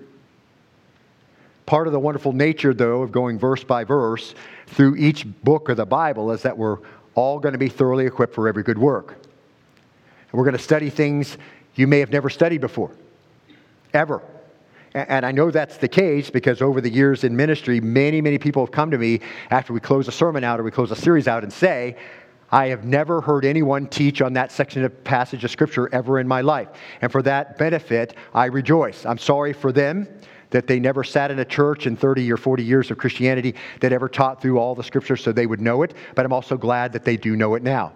[1.66, 4.36] Part of the wonderful nature, though, of going verse by verse
[4.68, 6.78] through each book of the Bible is that we're
[7.16, 9.14] all going to be thoroughly equipped for every good work.
[9.14, 11.38] And we're going to study things
[11.76, 12.92] you may have never studied before,
[13.94, 14.22] ever.
[14.94, 18.66] And I know that's the case because over the years in ministry, many, many people
[18.66, 21.28] have come to me after we close a sermon out or we close a series
[21.28, 21.96] out and say,
[22.52, 26.28] I have never heard anyone teach on that section of passage of Scripture ever in
[26.28, 26.70] my life.
[27.02, 29.06] And for that benefit, I rejoice.
[29.06, 30.08] I'm sorry for them
[30.50, 33.92] that they never sat in a church in 30 or 40 years of Christianity that
[33.92, 36.94] ever taught through all the scriptures so they would know it, but I'm also glad
[36.94, 37.94] that they do know it now.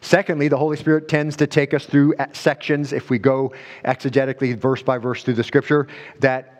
[0.00, 3.52] Secondly, the Holy Spirit tends to take us through sections, if we go
[3.84, 5.88] exegetically, verse by verse through the scripture,
[6.20, 6.55] that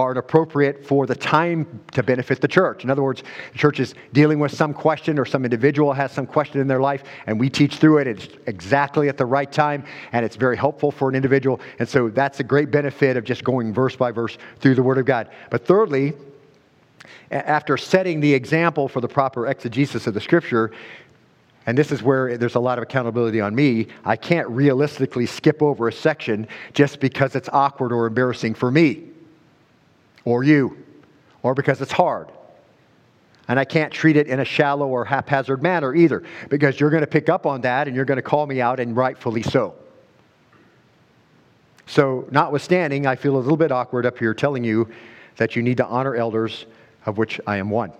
[0.00, 2.84] are appropriate for the time to benefit the church.
[2.84, 6.26] In other words, the church is dealing with some question or some individual has some
[6.26, 8.06] question in their life, and we teach through it.
[8.06, 11.60] It's exactly at the right time, and it's very helpful for an individual.
[11.78, 14.98] And so that's a great benefit of just going verse by verse through the Word
[14.98, 15.28] of God.
[15.50, 16.14] But thirdly,
[17.30, 20.72] after setting the example for the proper exegesis of the Scripture,
[21.66, 23.88] and this is where there's a lot of accountability on me.
[24.04, 29.09] I can't realistically skip over a section just because it's awkward or embarrassing for me
[30.24, 30.76] or you,
[31.42, 32.28] or because it's hard.
[33.48, 37.02] And I can't treat it in a shallow or haphazard manner either, because you're going
[37.02, 39.74] to pick up on that and you're going to call me out, and rightfully so.
[41.86, 44.88] So, notwithstanding, I feel a little bit awkward up here telling you
[45.36, 46.66] that you need to honor elders,
[47.06, 47.92] of which I am one.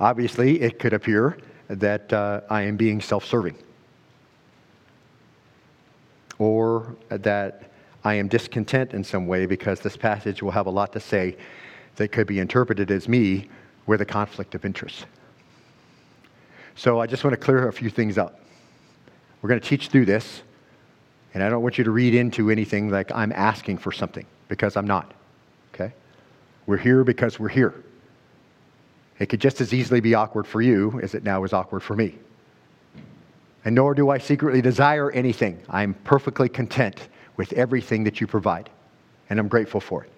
[0.00, 3.56] Obviously, it could appear that uh, I am being self serving,
[6.38, 7.70] or that
[8.08, 11.36] I am discontent in some way because this passage will have a lot to say
[11.96, 13.50] that could be interpreted as me
[13.86, 15.04] with a conflict of interest.
[16.74, 18.40] So I just want to clear a few things up.
[19.42, 20.40] We're going to teach through this,
[21.34, 24.74] and I don't want you to read into anything like I'm asking for something because
[24.74, 25.12] I'm not.
[25.74, 25.92] Okay?
[26.64, 27.74] We're here because we're here.
[29.18, 31.94] It could just as easily be awkward for you as it now is awkward for
[31.94, 32.14] me.
[33.66, 35.60] And nor do I secretly desire anything.
[35.68, 37.08] I'm perfectly content
[37.38, 38.68] with everything that you provide.
[39.30, 40.10] And I'm grateful for it.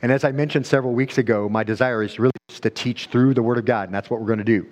[0.00, 3.42] And as I mentioned several weeks ago, my desire is really to teach through the
[3.42, 4.66] Word of God, and that's what we're going to do.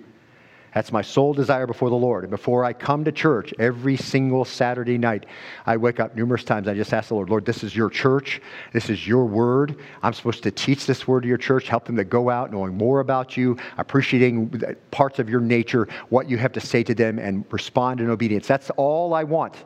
[0.75, 2.25] That's my sole desire before the Lord.
[2.25, 5.27] And before I come to church every single Saturday night,
[5.67, 6.67] I wake up numerous times.
[6.67, 8.41] I just ask the Lord, Lord, this is your church.
[8.73, 9.77] This is your word.
[10.03, 12.75] I'm supposed to teach this word to your church, help them to go out knowing
[12.75, 17.19] more about you, appreciating parts of your nature, what you have to say to them,
[17.19, 18.47] and respond in obedience.
[18.47, 19.57] That's all I want.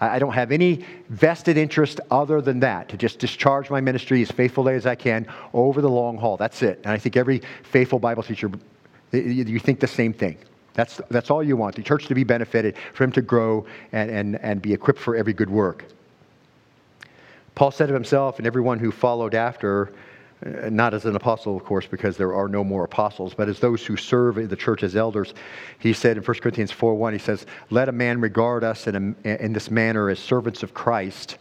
[0.00, 4.30] I don't have any vested interest other than that, to just discharge my ministry as
[4.30, 6.36] faithfully as I can over the long haul.
[6.36, 6.80] That's it.
[6.84, 8.50] And I think every faithful Bible teacher,
[9.12, 10.36] you think the same thing.
[10.74, 14.10] That's, that's all you want the church to be benefited, for him to grow and,
[14.10, 15.84] and, and be equipped for every good work.
[17.54, 19.92] Paul said of himself and everyone who followed after,
[20.44, 23.84] not as an apostle, of course, because there are no more apostles, but as those
[23.84, 25.32] who serve the church as elders.
[25.78, 29.16] He said in 1 Corinthians 4 1, he says, Let a man regard us in,
[29.24, 31.38] a, in this manner as servants of Christ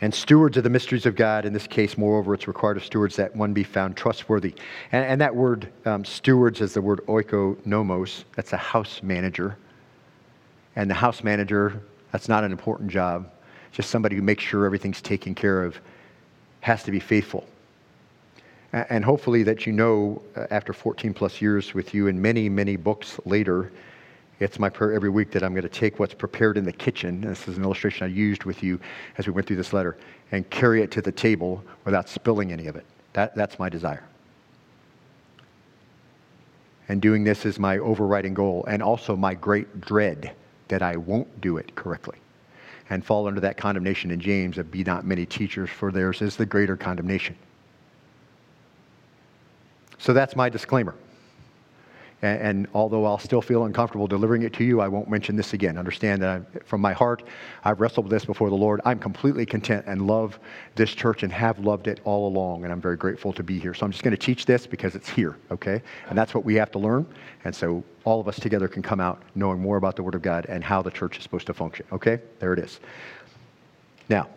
[0.00, 1.44] and stewards of the mysteries of God.
[1.44, 4.54] In this case, moreover, it's required of stewards that one be found trustworthy.
[4.90, 8.24] And, and that word, um, stewards, is the word oikonomos.
[8.34, 9.56] That's a house manager.
[10.74, 13.30] And the house manager, that's not an important job.
[13.70, 15.80] Just somebody who makes sure everything's taken care of
[16.60, 17.46] has to be faithful.
[18.72, 22.76] And hopefully, that you know, uh, after 14 plus years with you and many, many
[22.76, 23.70] books later,
[24.40, 27.20] it's my prayer every week that I'm going to take what's prepared in the kitchen.
[27.20, 28.80] This is an illustration I used with you
[29.18, 29.98] as we went through this letter
[30.32, 32.86] and carry it to the table without spilling any of it.
[33.12, 34.04] That, that's my desire.
[36.88, 40.32] And doing this is my overriding goal and also my great dread
[40.68, 42.16] that I won't do it correctly
[42.90, 46.36] and fall under that condemnation in James of be not many teachers, for theirs is
[46.36, 47.36] the greater condemnation.
[50.02, 50.96] So that's my disclaimer.
[52.22, 55.52] And, and, although I'll still feel uncomfortable delivering it to you, I won't mention this
[55.52, 55.78] again.
[55.78, 57.22] Understand that I'm, from my heart,
[57.64, 58.80] I've wrestled with this before the Lord.
[58.84, 60.40] I'm completely content and love
[60.74, 63.74] this church and have loved it all along, and I'm very grateful to be here.
[63.74, 65.82] So I'm just going to teach this because it's here, okay?
[66.08, 67.06] And that's what we have to learn.
[67.44, 70.22] And so all of us together can come out knowing more about the Word of
[70.22, 72.20] God and how the church is supposed to function, okay?
[72.40, 72.80] There it is.
[74.08, 74.28] Now,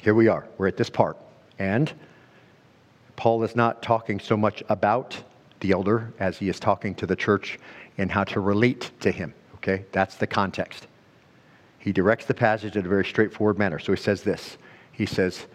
[0.00, 0.46] here we are.
[0.56, 1.18] We're at this part.
[1.58, 1.92] And
[3.16, 5.22] Paul is not talking so much about
[5.60, 7.58] the elder as he is talking to the church
[7.98, 9.34] and how to relate to him.
[9.56, 10.88] Okay, that's the context.
[11.78, 13.78] He directs the passage in a very straightforward manner.
[13.78, 14.56] So he says this
[14.92, 15.46] He says,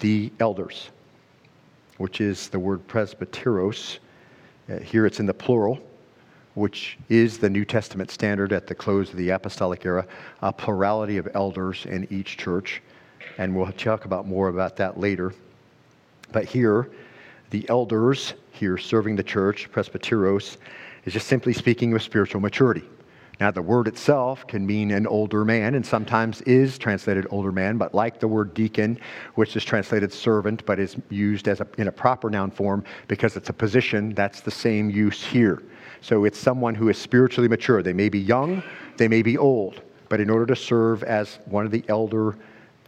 [0.00, 0.90] the elders,
[1.98, 3.98] which is the word presbyteros.
[4.68, 5.78] Uh, here it's in the plural,
[6.54, 10.06] which is the New Testament standard at the close of the apostolic era,
[10.40, 12.82] a plurality of elders in each church.
[13.38, 15.32] And we'll talk about more about that later.
[16.32, 16.90] But here,
[17.50, 20.56] the elders here serving the church, presbyteros,
[21.04, 22.84] is just simply speaking of spiritual maturity.
[23.40, 27.76] Now, the word itself can mean an older man and sometimes is translated older man,
[27.76, 28.98] but like the word deacon,
[29.34, 33.36] which is translated servant but is used as a, in a proper noun form because
[33.36, 35.62] it's a position, that's the same use here.
[36.02, 37.82] So it's someone who is spiritually mature.
[37.82, 38.62] They may be young,
[38.96, 42.36] they may be old, but in order to serve as one of the elder,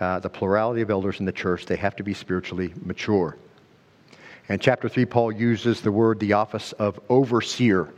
[0.04, 3.36] uh, the plurality of elders in the church, they have to be spiritually mature.
[4.50, 7.88] And chapter 3, Paul uses the word, the office of overseer,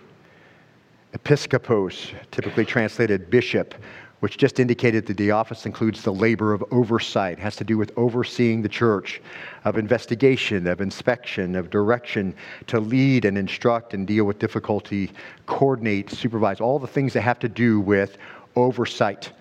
[1.14, 3.75] episkopos, typically translated bishop,
[4.21, 7.90] which just indicated that the office includes the labor of oversight, has to do with
[7.97, 9.21] overseeing the church,
[9.64, 12.33] of investigation, of inspection, of direction,
[12.69, 15.11] to lead and instruct and deal with difficulty,
[15.47, 18.16] coordinate, supervise, all the things that have to do with
[18.55, 19.33] oversight.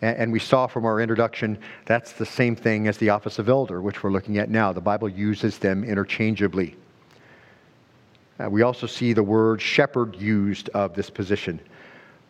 [0.00, 3.82] And we saw from our introduction that's the same thing as the office of elder,
[3.82, 4.72] which we're looking at now.
[4.72, 6.76] The Bible uses them interchangeably.
[8.38, 11.60] Uh, we also see the word shepherd used of this position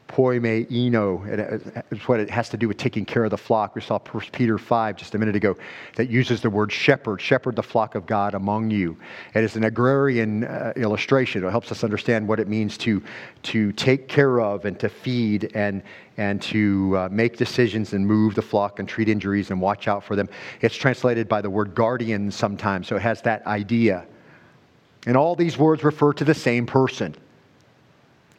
[0.08, 1.84] poimaino.
[1.90, 3.74] It's what it has to do with taking care of the flock.
[3.74, 5.56] We saw 1 Peter 5 just a minute ago
[5.96, 8.96] that uses the word shepherd, shepherd the flock of God among you.
[9.34, 11.44] It is an agrarian uh, illustration.
[11.44, 13.02] It helps us understand what it means to,
[13.44, 15.82] to take care of and to feed and,
[16.16, 20.02] and to uh, make decisions and move the flock and treat injuries and watch out
[20.02, 20.28] for them.
[20.62, 24.06] It's translated by the word guardian sometimes, so it has that idea.
[25.06, 27.14] And all these words refer to the same person.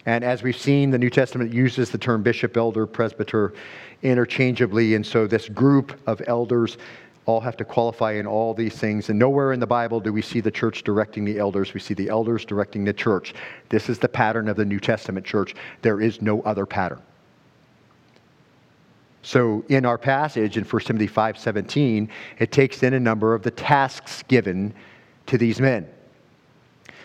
[0.09, 3.53] And as we've seen, the New Testament uses the term bishop, elder, presbyter
[4.01, 4.95] interchangeably.
[4.95, 6.79] And so this group of elders
[7.27, 9.09] all have to qualify in all these things.
[9.09, 11.75] And nowhere in the Bible do we see the church directing the elders.
[11.75, 13.35] We see the elders directing the church.
[13.69, 15.53] This is the pattern of the New Testament church.
[15.83, 17.03] There is no other pattern.
[19.21, 23.51] So in our passage in 1 Timothy 5:17, it takes in a number of the
[23.51, 24.73] tasks given
[25.27, 25.87] to these men.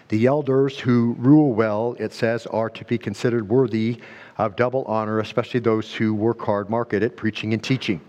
[0.09, 4.01] The elders who rule well, it says, are to be considered worthy
[4.37, 8.01] of double honor, especially those who work hard, market it, preaching and teaching.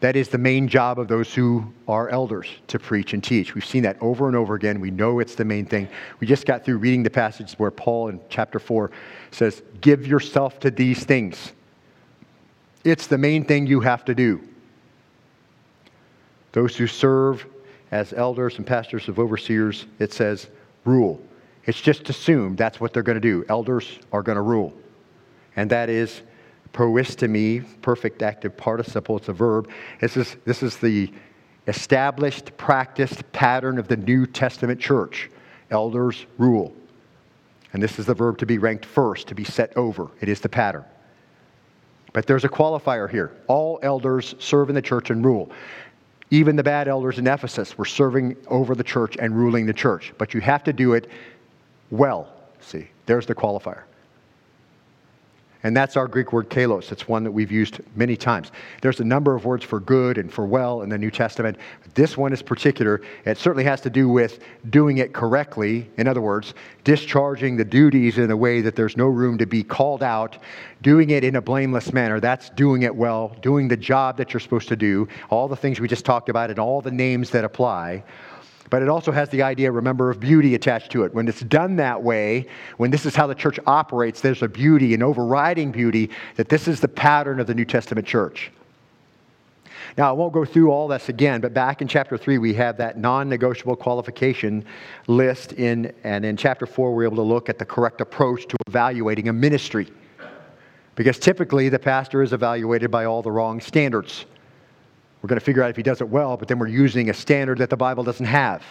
[0.00, 3.54] That is the main job of those who are elders to preach and teach.
[3.54, 4.78] We've seen that over and over again.
[4.78, 5.88] We know it's the main thing.
[6.20, 8.90] We just got through reading the passage where Paul in chapter 4
[9.30, 11.52] says, Give yourself to these things.
[12.84, 14.46] It's the main thing you have to do.
[16.52, 17.46] Those who serve
[17.90, 20.48] as elders and pastors of overseers, it says,
[20.84, 21.20] rule.
[21.64, 23.44] It's just assumed that's what they're going to do.
[23.48, 24.74] Elders are going to rule.
[25.56, 26.22] And that is
[26.72, 29.70] proistemi, perfect active participle, it's a verb.
[30.00, 31.10] This is, this is the
[31.68, 35.30] established, practiced pattern of the New Testament church.
[35.70, 36.74] Elders rule.
[37.72, 40.08] And this is the verb to be ranked first, to be set over.
[40.20, 40.84] It is the pattern.
[42.12, 43.32] But there's a qualifier here.
[43.48, 45.50] All elders serve in the church and rule.
[46.34, 50.12] Even the bad elders in Ephesus were serving over the church and ruling the church.
[50.18, 51.08] But you have to do it
[51.92, 52.28] well.
[52.58, 53.82] See, there's the qualifier.
[55.64, 56.92] And that's our Greek word kalos.
[56.92, 58.52] It's one that we've used many times.
[58.82, 61.56] There's a number of words for good and for well in the New Testament.
[61.94, 63.00] This one is particular.
[63.24, 65.90] It certainly has to do with doing it correctly.
[65.96, 66.52] In other words,
[66.84, 70.36] discharging the duties in a way that there's no room to be called out,
[70.82, 72.20] doing it in a blameless manner.
[72.20, 75.80] That's doing it well, doing the job that you're supposed to do, all the things
[75.80, 78.04] we just talked about, and all the names that apply
[78.70, 81.14] but it also has the idea, remember, of beauty attached to it.
[81.14, 82.46] When it's done that way,
[82.76, 86.66] when this is how the church operates, there's a beauty, an overriding beauty, that this
[86.66, 88.50] is the pattern of the New Testament church.
[89.96, 92.76] Now, I won't go through all this again, but back in chapter 3, we have
[92.78, 94.64] that non negotiable qualification
[95.06, 95.52] list.
[95.52, 99.28] In, and in chapter 4, we're able to look at the correct approach to evaluating
[99.28, 99.88] a ministry.
[100.96, 104.26] Because typically, the pastor is evaluated by all the wrong standards.
[105.24, 107.14] We're going to figure out if he does it well, but then we're using a
[107.14, 108.62] standard that the Bible doesn't have.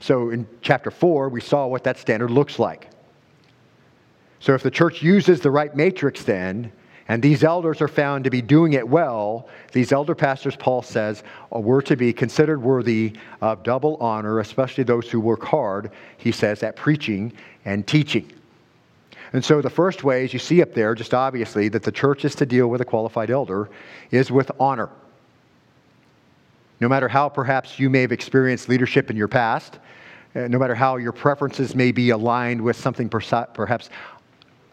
[0.00, 2.88] So in chapter 4, we saw what that standard looks like.
[4.40, 6.72] So if the church uses the right matrix, then,
[7.08, 11.24] and these elders are found to be doing it well, these elder pastors, Paul says,
[11.54, 13.12] uh, were to be considered worthy
[13.42, 17.34] of double honor, especially those who work hard, he says, at preaching
[17.66, 18.32] and teaching.
[19.34, 22.24] And so the first way, as you see up there, just obviously, that the church
[22.24, 23.68] is to deal with a qualified elder
[24.10, 24.88] is with honor.
[26.82, 29.78] No matter how perhaps you may have experienced leadership in your past,
[30.34, 33.88] uh, no matter how your preferences may be aligned with something perhaps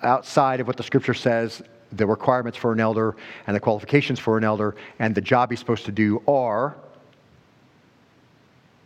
[0.01, 4.39] outside of what the scripture says, the requirements for an elder and the qualifications for
[4.39, 6.75] an elder and the job he's supposed to do are,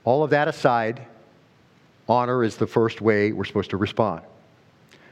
[0.04, 1.08] all of that aside,
[2.10, 4.22] honor is the first way we're supposed to respond.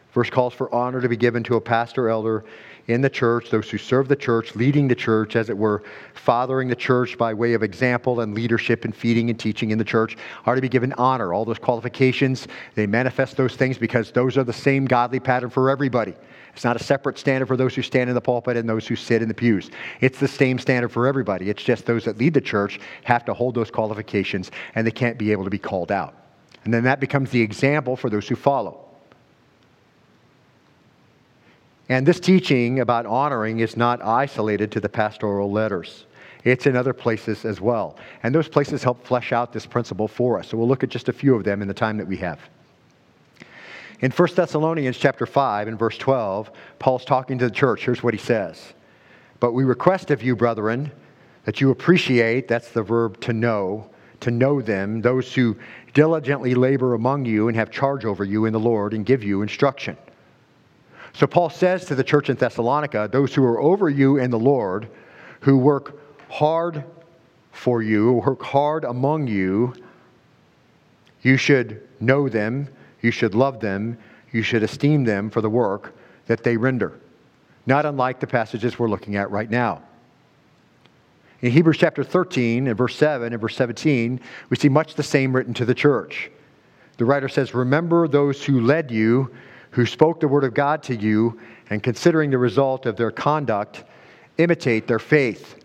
[0.10, 2.44] First calls for honor to be given to a pastor elder
[2.88, 6.68] in the church, those who serve the church, leading the church, as it were, fathering
[6.68, 10.18] the church by way of example and leadership and feeding and teaching in the church,
[10.46, 11.34] are to be given honor.
[11.34, 15.70] All those qualifications, they manifest those things because those are the same godly pattern for
[15.70, 16.14] everybody.
[16.54, 18.96] It's not a separate standard for those who stand in the pulpit and those who
[18.96, 19.72] sit in the pews.
[20.02, 21.50] It's the same standard for everybody.
[21.50, 25.18] It's just those that lead the church have to hold those qualifications and they can't
[25.18, 26.16] be able to be called out.
[26.64, 28.91] And then that becomes the example for those who follow.
[31.92, 36.06] And this teaching about honoring is not isolated to the pastoral letters.
[36.46, 37.98] It's in other places as well.
[38.24, 40.48] And those places help flesh out this principle for us.
[40.48, 42.40] So we'll look at just a few of them in the time that we have.
[44.00, 47.84] In 1 Thessalonians chapter 5 and verse 12, Paul's talking to the church.
[47.84, 48.72] Here's what he says.
[49.42, 50.94] But we request of you, brethren,
[51.44, 53.90] that you appreciate, that's the verb to know,
[54.22, 55.58] to know them, those who
[55.94, 59.42] diligently labor among you and have charge over you in the Lord and give you
[59.42, 59.98] instruction
[61.14, 64.40] so Paul says to the church in Thessalonica, those who are over you in the
[64.40, 64.90] Lord,
[65.42, 66.00] who work
[66.30, 66.84] hard
[67.52, 69.74] for you, work hard among you,
[71.22, 72.68] you should know them,
[73.02, 73.98] you should love them,
[74.32, 75.94] you should esteem them for the work
[76.28, 77.00] that they render.
[77.66, 79.84] Not unlike the passages we're looking at right now.
[81.42, 85.36] In Hebrews chapter 13 and verse 7 and verse 17, we see much the same
[85.36, 86.32] written to the church.
[86.98, 89.34] The writer says, Remember those who led you
[89.72, 93.84] who spoke the word of God to you, and considering the result of their conduct,
[94.38, 95.56] imitate their faith.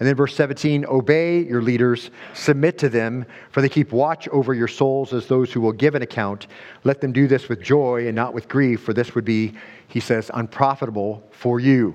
[0.00, 4.52] And then verse 17, obey your leaders, submit to them, for they keep watch over
[4.52, 6.48] your souls as those who will give an account.
[6.82, 9.54] Let them do this with joy and not with grief, for this would be,
[9.86, 11.94] he says, unprofitable for you.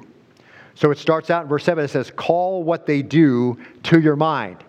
[0.76, 4.16] So it starts out in verse 7, it says, call what they do to your
[4.16, 4.64] mind.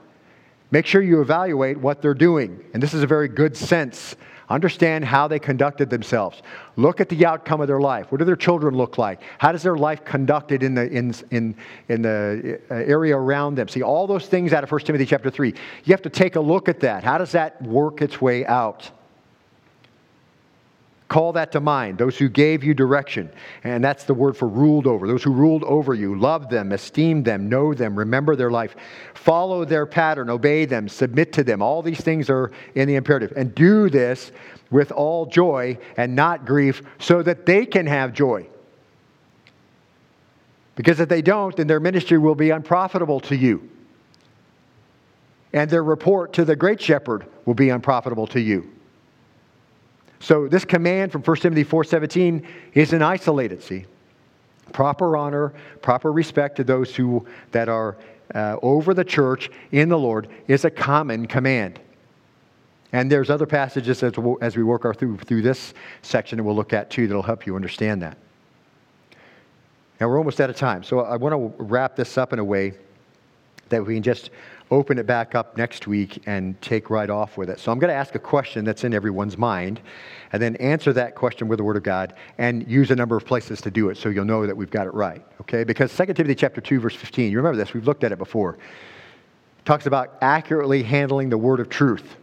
[0.73, 2.65] Make sure you evaluate what they're doing.
[2.75, 4.17] And this is a very good sense
[4.51, 6.43] Understand how they conducted themselves.
[6.75, 8.11] Look at the outcome of their life.
[8.11, 9.23] What do their children look like?
[9.39, 11.55] How does their life conducted in the, in, in,
[11.89, 13.69] in the uh, area around them?
[13.69, 15.55] See, all those things out of 1 Timothy chapter 3.
[15.85, 17.05] You have to take a look at that.
[17.05, 18.91] How does that work its way out?
[21.11, 23.33] Call that to mind, those who gave you direction.
[23.65, 25.09] And that's the word for ruled over.
[25.09, 28.77] Those who ruled over you, love them, esteem them, know them, remember their life,
[29.15, 31.63] follow their pattern, obey them, submit to them.
[31.63, 33.33] All these things are in the imperative.
[33.35, 34.31] And do this
[34.71, 38.47] with all joy and not grief so that they can have joy.
[40.77, 43.69] Because if they don't, then their ministry will be unprofitable to you.
[45.53, 48.71] And their report to the great shepherd will be unprofitable to you.
[50.21, 53.87] So this command from 1 Timothy 4:17 isn't isolated, see?
[54.73, 55.53] Proper honor,
[55.83, 57.97] proper respect to those who that are
[58.35, 61.81] uh, over the church in the Lord is a common command.
[62.93, 66.45] And there's other passages as, we'll, as we work our through, through this section that
[66.45, 68.17] we'll look at too that'll help you understand that.
[70.01, 72.45] Now we're almost out of time, so I want to wrap this up in a
[72.45, 72.75] way
[73.69, 74.31] that we can just
[74.71, 77.59] open it back up next week and take right off with it.
[77.59, 79.81] So I'm going to ask a question that's in everyone's mind
[80.33, 83.25] and then answer that question with the Word of God and use a number of
[83.25, 85.25] places to do it so you'll know that we've got it right.
[85.41, 85.65] Okay?
[85.65, 88.55] Because 2 Timothy chapter 2, verse 15, you remember this, we've looked at it before.
[88.55, 92.17] It talks about accurately handling the word of truth.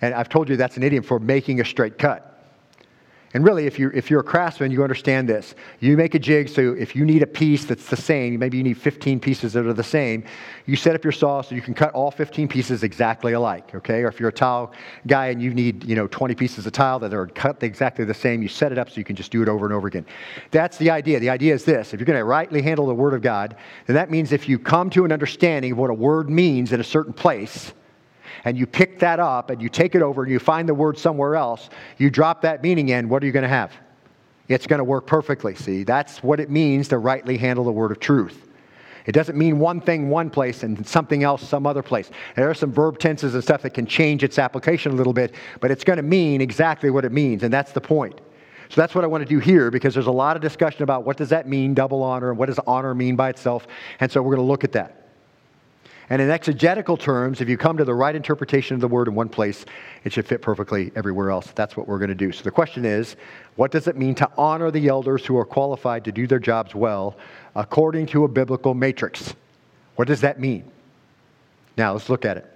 [0.00, 2.31] And I've told you that's an idiom for making a straight cut.
[3.34, 5.54] And really, if you're, if you're a craftsman, you understand this.
[5.80, 8.62] You make a jig, so if you need a piece that's the same, maybe you
[8.62, 10.24] need 15 pieces that are the same,
[10.66, 14.02] you set up your saw so you can cut all 15 pieces exactly alike, okay?
[14.02, 14.72] Or if you're a tile
[15.06, 18.14] guy and you need, you know, 20 pieces of tile that are cut exactly the
[18.14, 20.04] same, you set it up so you can just do it over and over again.
[20.50, 21.18] That's the idea.
[21.18, 21.94] The idea is this.
[21.94, 23.56] If you're going to rightly handle the Word of God,
[23.86, 26.80] then that means if you come to an understanding of what a word means in
[26.80, 27.72] a certain place,
[28.44, 30.98] and you pick that up and you take it over and you find the word
[30.98, 33.72] somewhere else, you drop that meaning in, what are you going to have?
[34.48, 35.54] It's going to work perfectly.
[35.54, 38.48] See, that's what it means to rightly handle the word of truth.
[39.06, 42.10] It doesn't mean one thing one place and something else some other place.
[42.36, 45.34] There are some verb tenses and stuff that can change its application a little bit,
[45.60, 48.20] but it's going to mean exactly what it means, and that's the point.
[48.68, 51.04] So that's what I want to do here because there's a lot of discussion about
[51.04, 53.66] what does that mean, double honor, and what does honor mean by itself,
[54.00, 55.01] and so we're going to look at that.
[56.10, 59.14] And in exegetical terms, if you come to the right interpretation of the word in
[59.14, 59.64] one place,
[60.04, 61.52] it should fit perfectly everywhere else.
[61.54, 62.32] That's what we're going to do.
[62.32, 63.16] So the question is
[63.56, 66.74] what does it mean to honor the elders who are qualified to do their jobs
[66.74, 67.16] well
[67.54, 69.34] according to a biblical matrix?
[69.96, 70.64] What does that mean?
[71.76, 72.46] Now, let's look at it.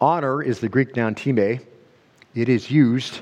[0.00, 1.60] Honor is the Greek noun time.
[2.34, 3.20] It is used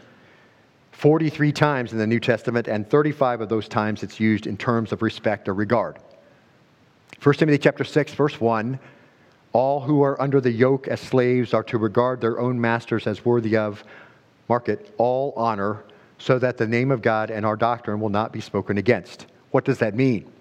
[0.92, 4.92] 43 times in the New Testament, and 35 of those times it's used in terms
[4.92, 5.98] of respect or regard.
[7.22, 8.80] 1 Timothy chapter 6, verse 1
[9.52, 13.24] all who are under the yoke as slaves are to regard their own masters as
[13.24, 13.84] worthy of,
[14.48, 15.84] mark it, all honor,
[16.18, 19.26] so that the name of God and our doctrine will not be spoken against.
[19.50, 20.32] What does that mean?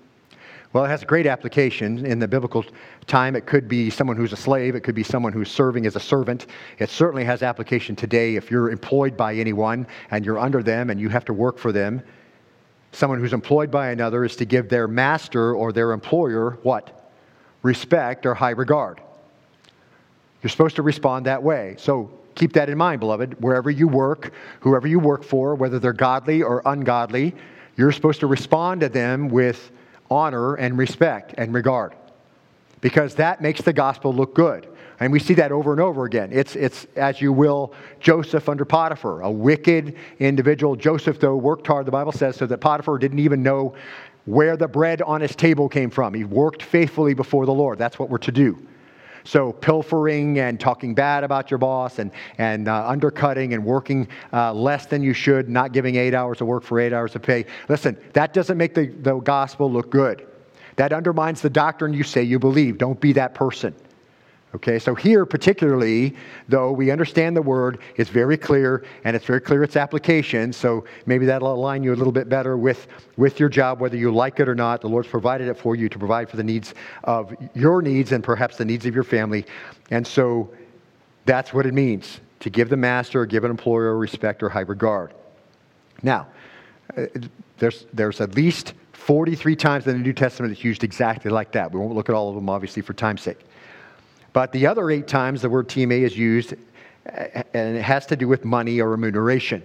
[0.72, 2.06] Well, it has a great application.
[2.06, 2.64] In the biblical
[3.06, 5.98] time, it could be someone who's a slave, it could be someone who's serving as
[5.98, 6.48] a servant.
[6.80, 11.02] It certainly has application today if you're employed by anyone and you're under them and
[11.02, 12.02] you have to work for them.
[12.92, 17.02] Someone who's employed by another is to give their master or their employer what?
[17.64, 19.02] respect, or high regard.
[20.42, 21.76] You're supposed to respond that way.
[21.78, 23.42] So keep that in mind, beloved.
[23.42, 27.36] Wherever you work, whoever you work for, whether they're godly or ungodly,
[27.78, 29.72] you're supposed to respond to them with
[30.10, 31.94] honor and respect and regard
[32.82, 34.68] because that makes the gospel look good.
[35.02, 36.30] And we see that over and over again.
[36.32, 40.76] It's, it's, as you will, Joseph under Potiphar, a wicked individual.
[40.76, 43.74] Joseph, though, worked hard, the Bible says, so that Potiphar didn't even know
[44.26, 46.14] where the bread on his table came from.
[46.14, 47.80] He worked faithfully before the Lord.
[47.80, 48.68] That's what we're to do.
[49.24, 54.54] So, pilfering and talking bad about your boss and, and uh, undercutting and working uh,
[54.54, 57.46] less than you should, not giving eight hours of work for eight hours of pay.
[57.70, 60.28] Listen, that doesn't make the, the gospel look good.
[60.76, 62.78] That undermines the doctrine you say you believe.
[62.78, 63.76] Don't be that person.
[64.54, 66.14] Okay, so here particularly,
[66.50, 70.52] though we understand the word, it's very clear and it's very clear its application.
[70.52, 74.12] So maybe that'll align you a little bit better with, with your job, whether you
[74.14, 74.82] like it or not.
[74.82, 76.74] The Lord's provided it for you to provide for the needs
[77.06, 79.46] of your needs and perhaps the needs of your family.
[79.90, 80.52] And so
[81.26, 84.62] that's what it means to give the master, or give an employer respect or high
[84.62, 85.14] regard.
[86.02, 86.28] Now,
[86.98, 87.06] uh,
[87.60, 91.72] there's, there's at least 43 times in the New Testament it's used exactly like that.
[91.72, 93.40] We won't look at all of them, obviously, for time's sake.
[94.34, 98.16] But the other eight times the word time is used, uh, and it has to
[98.16, 99.64] do with money or remuneration.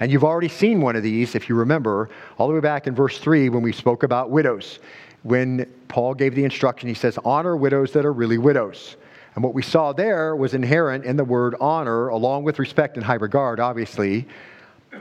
[0.00, 2.94] And you've already seen one of these, if you remember, all the way back in
[2.94, 4.78] verse 3 when we spoke about widows.
[5.22, 8.96] When Paul gave the instruction, he says, Honor widows that are really widows.
[9.34, 13.04] And what we saw there was inherent in the word honor, along with respect and
[13.04, 14.26] high regard, obviously.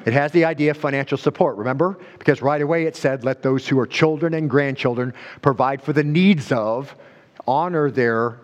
[0.06, 1.98] It has the idea of financial support, remember?
[2.20, 6.04] Because right away it said, Let those who are children and grandchildren provide for the
[6.04, 6.96] needs of,
[7.48, 8.40] honor their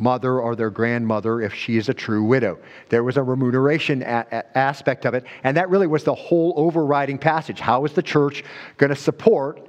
[0.00, 2.58] mother or their grandmother if she is a true widow.
[2.88, 6.54] There was a remuneration a- a- aspect of it, and that really was the whole
[6.56, 7.60] overriding passage.
[7.60, 8.42] How is the church
[8.78, 9.60] going to support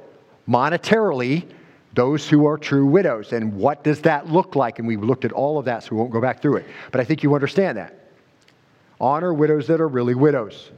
[0.48, 1.46] monetarily
[1.94, 3.34] those who are true widows?
[3.34, 4.80] And what does that look like?
[4.80, 6.66] And we've looked at all of that, so we won't go back through it.
[6.92, 7.98] But I think you understand that.
[9.00, 10.72] Honor widows that are really widows.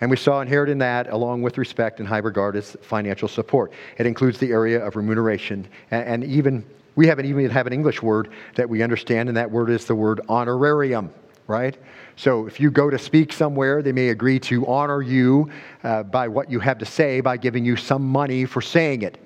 [0.00, 3.72] And we saw inherent in that, along with respect and high regard, is financial support.
[3.98, 6.64] It includes the area of remuneration and, and even
[6.96, 9.94] we haven't even have an English word that we understand, and that word is the
[9.94, 11.12] word honorarium,
[11.46, 11.76] right?
[12.16, 15.50] So if you go to speak somewhere, they may agree to honor you
[15.84, 19.18] uh, by what you have to say by giving you some money for saying it.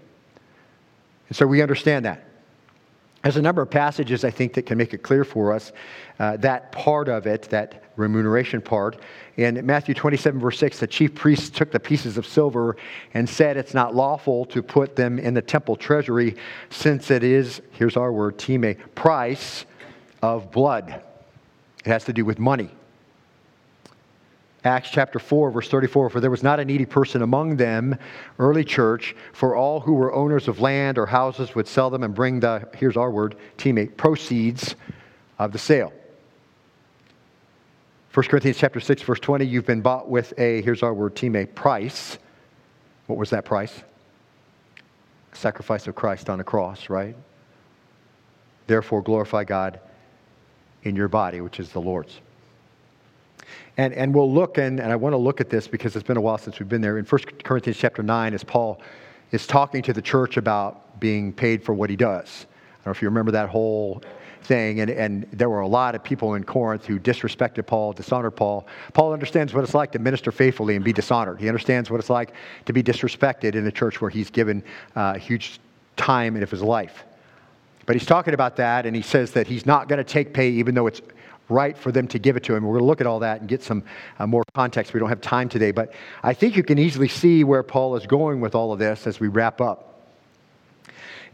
[1.28, 2.23] And so we understand that.
[3.24, 5.72] There's a number of passages I think that can make it clear for us
[6.18, 8.98] uh, that part of it, that remuneration part.
[9.38, 12.76] In Matthew 27, verse 6, the chief priests took the pieces of silver
[13.14, 16.36] and said, It's not lawful to put them in the temple treasury,
[16.68, 19.64] since it is, here's our word, time, price
[20.20, 21.02] of blood.
[21.82, 22.68] It has to do with money.
[24.64, 27.98] Acts chapter 4, verse 34 For there was not a needy person among them,
[28.38, 32.14] early church, for all who were owners of land or houses would sell them and
[32.14, 34.74] bring the, here's our word, time, proceeds
[35.38, 35.92] of the sale.
[38.14, 41.46] 1 Corinthians chapter 6, verse 20, you've been bought with a, here's our word, time,
[41.48, 42.16] price.
[43.06, 43.82] What was that price?
[45.34, 47.16] Sacrifice of Christ on the cross, right?
[48.66, 49.80] Therefore, glorify God
[50.84, 52.20] in your body, which is the Lord's.
[53.76, 56.16] And, and we'll look, and, and I want to look at this because it's been
[56.16, 56.98] a while since we've been there.
[56.98, 58.80] In 1 Corinthians chapter 9, as Paul
[59.32, 62.46] is talking to the church about being paid for what he does.
[62.46, 64.00] I don't know if you remember that whole
[64.44, 64.80] thing.
[64.80, 68.66] And, and there were a lot of people in Corinth who disrespected Paul, dishonored Paul.
[68.92, 71.40] Paul understands what it's like to minister faithfully and be dishonored.
[71.40, 72.32] He understands what it's like
[72.66, 74.62] to be disrespected in a church where he's given
[74.94, 75.58] uh, huge
[75.96, 77.04] time and of his life.
[77.86, 80.48] But he's talking about that, and he says that he's not going to take pay
[80.50, 81.02] even though it's
[81.48, 82.64] right for them to give it to him.
[82.64, 83.84] We're going to look at all that and get some
[84.18, 84.94] uh, more context.
[84.94, 85.92] We don't have time today, but
[86.22, 89.20] I think you can easily see where Paul is going with all of this as
[89.20, 89.90] we wrap up.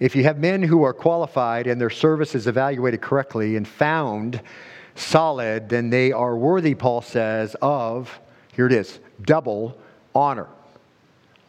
[0.01, 4.41] If you have men who are qualified and their service is evaluated correctly and found
[4.95, 8.19] solid, then they are worthy, Paul says, of,
[8.55, 9.79] here it is, double
[10.15, 10.49] honor.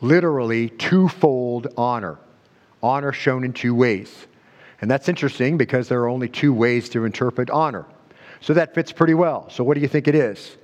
[0.01, 2.17] Literally, twofold honor.
[2.83, 4.27] Honor shown in two ways.
[4.81, 7.85] And that's interesting because there are only two ways to interpret honor.
[8.41, 9.49] So that fits pretty well.
[9.49, 10.57] So, what do you think it is?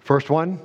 [0.00, 0.60] First one,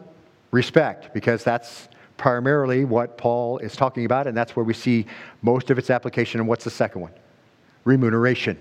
[0.52, 5.06] respect, because that's primarily what Paul is talking about, and that's where we see
[5.42, 6.40] most of its application.
[6.40, 7.12] And what's the second one?
[7.84, 8.58] Remuneration.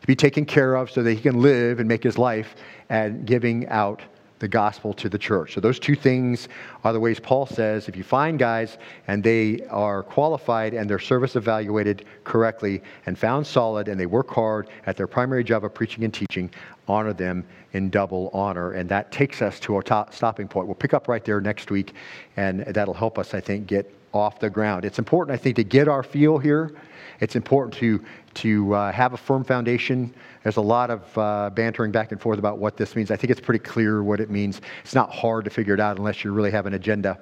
[0.00, 2.56] To be taken care of so that he can live and make his life
[2.88, 4.02] and giving out
[4.38, 5.54] the gospel to the church.
[5.54, 6.48] So, those two things
[6.82, 10.98] are the ways Paul says if you find guys and they are qualified and their
[10.98, 15.72] service evaluated correctly and found solid and they work hard at their primary job of
[15.72, 16.50] preaching and teaching,
[16.88, 18.72] honor them in double honor.
[18.72, 20.66] And that takes us to our top stopping point.
[20.66, 21.94] We'll pick up right there next week,
[22.36, 24.84] and that'll help us, I think, get off the ground.
[24.84, 26.72] It's important, I think, to get our feel here.
[27.20, 28.04] It's important to,
[28.34, 30.12] to uh, have a firm foundation.
[30.42, 33.10] There's a lot of uh, bantering back and forth about what this means.
[33.10, 34.60] I think it's pretty clear what it means.
[34.82, 37.18] It's not hard to figure it out unless you really have an agenda.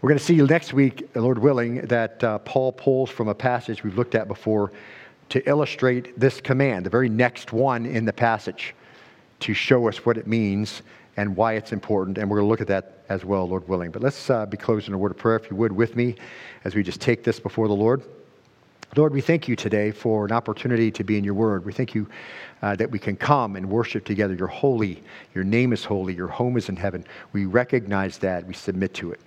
[0.00, 3.82] We're going to see next week, Lord willing, that uh, Paul pulls from a passage
[3.82, 4.70] we've looked at before
[5.30, 8.74] to illustrate this command, the very next one in the passage,
[9.40, 10.82] to show us what it means
[11.18, 12.16] and why it's important.
[12.16, 13.90] And we're going to look at that as well, Lord willing.
[13.90, 16.14] But let's uh, be in a word of prayer, if you would, with me
[16.64, 18.04] as we just take this before the Lord.
[18.94, 21.64] Lord, we thank you today for an opportunity to be in your word.
[21.64, 22.06] We thank you
[22.62, 24.32] uh, that we can come and worship together.
[24.32, 25.02] You're holy.
[25.34, 26.14] Your name is holy.
[26.14, 27.04] Your home is in heaven.
[27.32, 28.46] We recognize that.
[28.46, 29.18] We submit to it.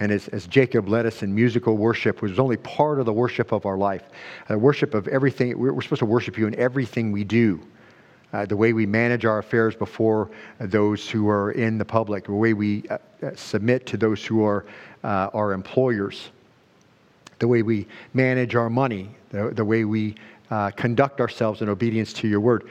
[0.00, 3.12] And as, as Jacob led us in musical worship, which was only part of the
[3.12, 4.02] worship of our life,
[4.50, 7.60] uh, worship of everything, we're, we're, supposed to worship you in everything we do.
[8.36, 10.28] Uh, the way we manage our affairs before
[10.58, 14.44] those who are in the public, the way we uh, uh submit to those who
[14.44, 14.66] are
[15.04, 16.28] uh, our employers,
[17.38, 20.14] the way we manage our money, the, the way we
[20.50, 22.68] uh, conduct ourselves in obedience to your word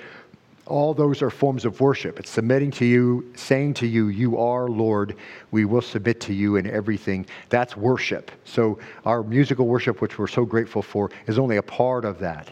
[0.67, 2.19] all those are forms of worship.
[2.19, 5.15] It's submitting to you, saying to you, You are Lord.
[5.51, 7.27] We will submit to you in everything.
[7.49, 8.31] That's worship.
[8.45, 12.49] So, our musical worship, which we're so grateful for, is only a part of that.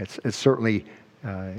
[0.00, 0.84] It's, it's certainly
[1.24, 1.52] uh,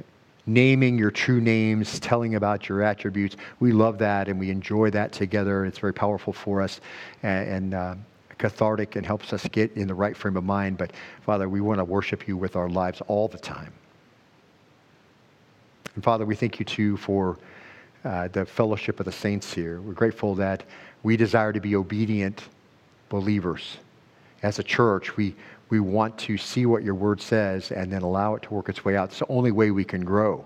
[0.45, 3.37] naming your true names, telling about your attributes.
[3.59, 5.65] We love that and we enjoy that together.
[5.65, 6.81] It's very powerful for us
[7.23, 7.95] and, and uh,
[8.37, 10.77] cathartic and helps us get in the right frame of mind.
[10.77, 10.91] But,
[11.21, 13.73] Father, we want to worship you with our lives all the time.
[15.95, 17.37] And Father, we thank you too for
[18.03, 19.79] uh, the fellowship of the saints here.
[19.79, 20.63] We're grateful that
[21.03, 22.43] we desire to be obedient
[23.09, 23.77] believers.
[24.41, 25.35] As a church, we,
[25.73, 28.85] we want to see what your word says and then allow it to work its
[28.85, 29.09] way out.
[29.09, 30.45] It's the only way we can grow.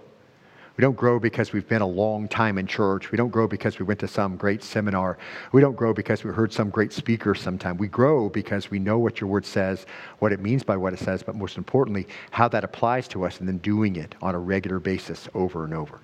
[0.78, 3.12] We don't grow because we've been a long time in church.
[3.12, 5.18] We don't grow because we went to some great seminar.
[5.52, 7.76] We don't grow because we heard some great speaker sometime.
[7.76, 9.86] We grow because we know what your word says,
[10.20, 13.42] what it means by what it says, but most importantly, how that applies to us
[13.42, 16.00] and then doing it on a regular basis over and over.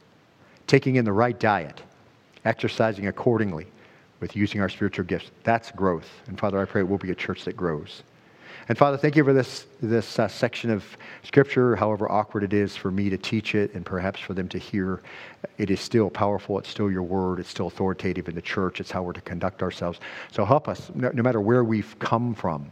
[0.67, 1.81] Taking in the right diet,
[2.43, 3.67] exercising accordingly
[4.19, 5.31] with using our spiritual gifts.
[5.45, 6.09] That's growth.
[6.27, 8.03] And Father, I pray it will be a church that grows.
[8.69, 10.85] And Father, thank you for this, this uh, section of
[11.23, 14.57] Scripture, however awkward it is for me to teach it and perhaps for them to
[14.57, 15.01] hear.
[15.57, 16.57] It is still powerful.
[16.59, 17.39] It's still your word.
[17.39, 18.79] It's still authoritative in the church.
[18.79, 19.99] It's how we're to conduct ourselves.
[20.31, 22.69] So help us, no, no matter where we've come from.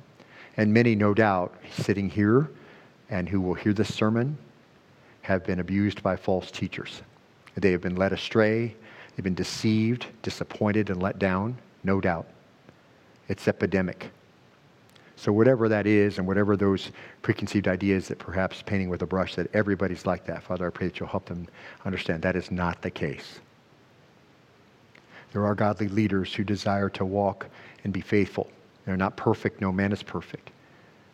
[0.55, 2.49] And many, no doubt, sitting here
[3.09, 4.37] and who will hear this sermon
[5.23, 7.01] have been abused by false teachers.
[7.55, 8.75] They have been led astray.
[9.15, 12.27] They've been deceived, disappointed, and let down, no doubt.
[13.27, 14.09] It's epidemic.
[15.21, 16.89] So, whatever that is, and whatever those
[17.21, 20.87] preconceived ideas that perhaps painting with a brush that everybody's like that, Father, I pray
[20.87, 21.47] that you'll help them
[21.85, 23.39] understand that is not the case.
[25.31, 27.45] There are godly leaders who desire to walk
[27.83, 28.49] and be faithful.
[28.87, 30.49] They're not perfect, no man is perfect.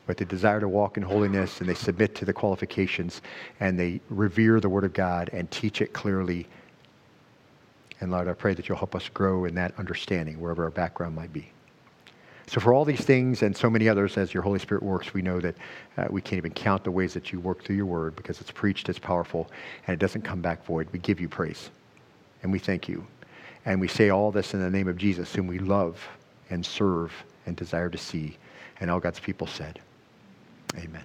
[0.05, 3.21] But they desire to walk in holiness and they submit to the qualifications
[3.59, 6.47] and they revere the Word of God and teach it clearly.
[7.99, 11.13] And Lord, I pray that you'll help us grow in that understanding, wherever our background
[11.13, 11.51] might be.
[12.47, 15.21] So, for all these things and so many others, as your Holy Spirit works, we
[15.21, 15.55] know that
[15.97, 18.51] uh, we can't even count the ways that you work through your word because it's
[18.51, 19.51] preached, it's powerful,
[19.85, 20.87] and it doesn't come back void.
[20.93, 21.69] We give you praise
[22.43, 23.05] and we thank you.
[23.65, 26.07] And we say all this in the name of Jesus, whom we love
[26.49, 27.11] and serve
[27.45, 28.37] and desire to see.
[28.79, 29.79] And all God's people said,
[30.77, 31.03] Amen.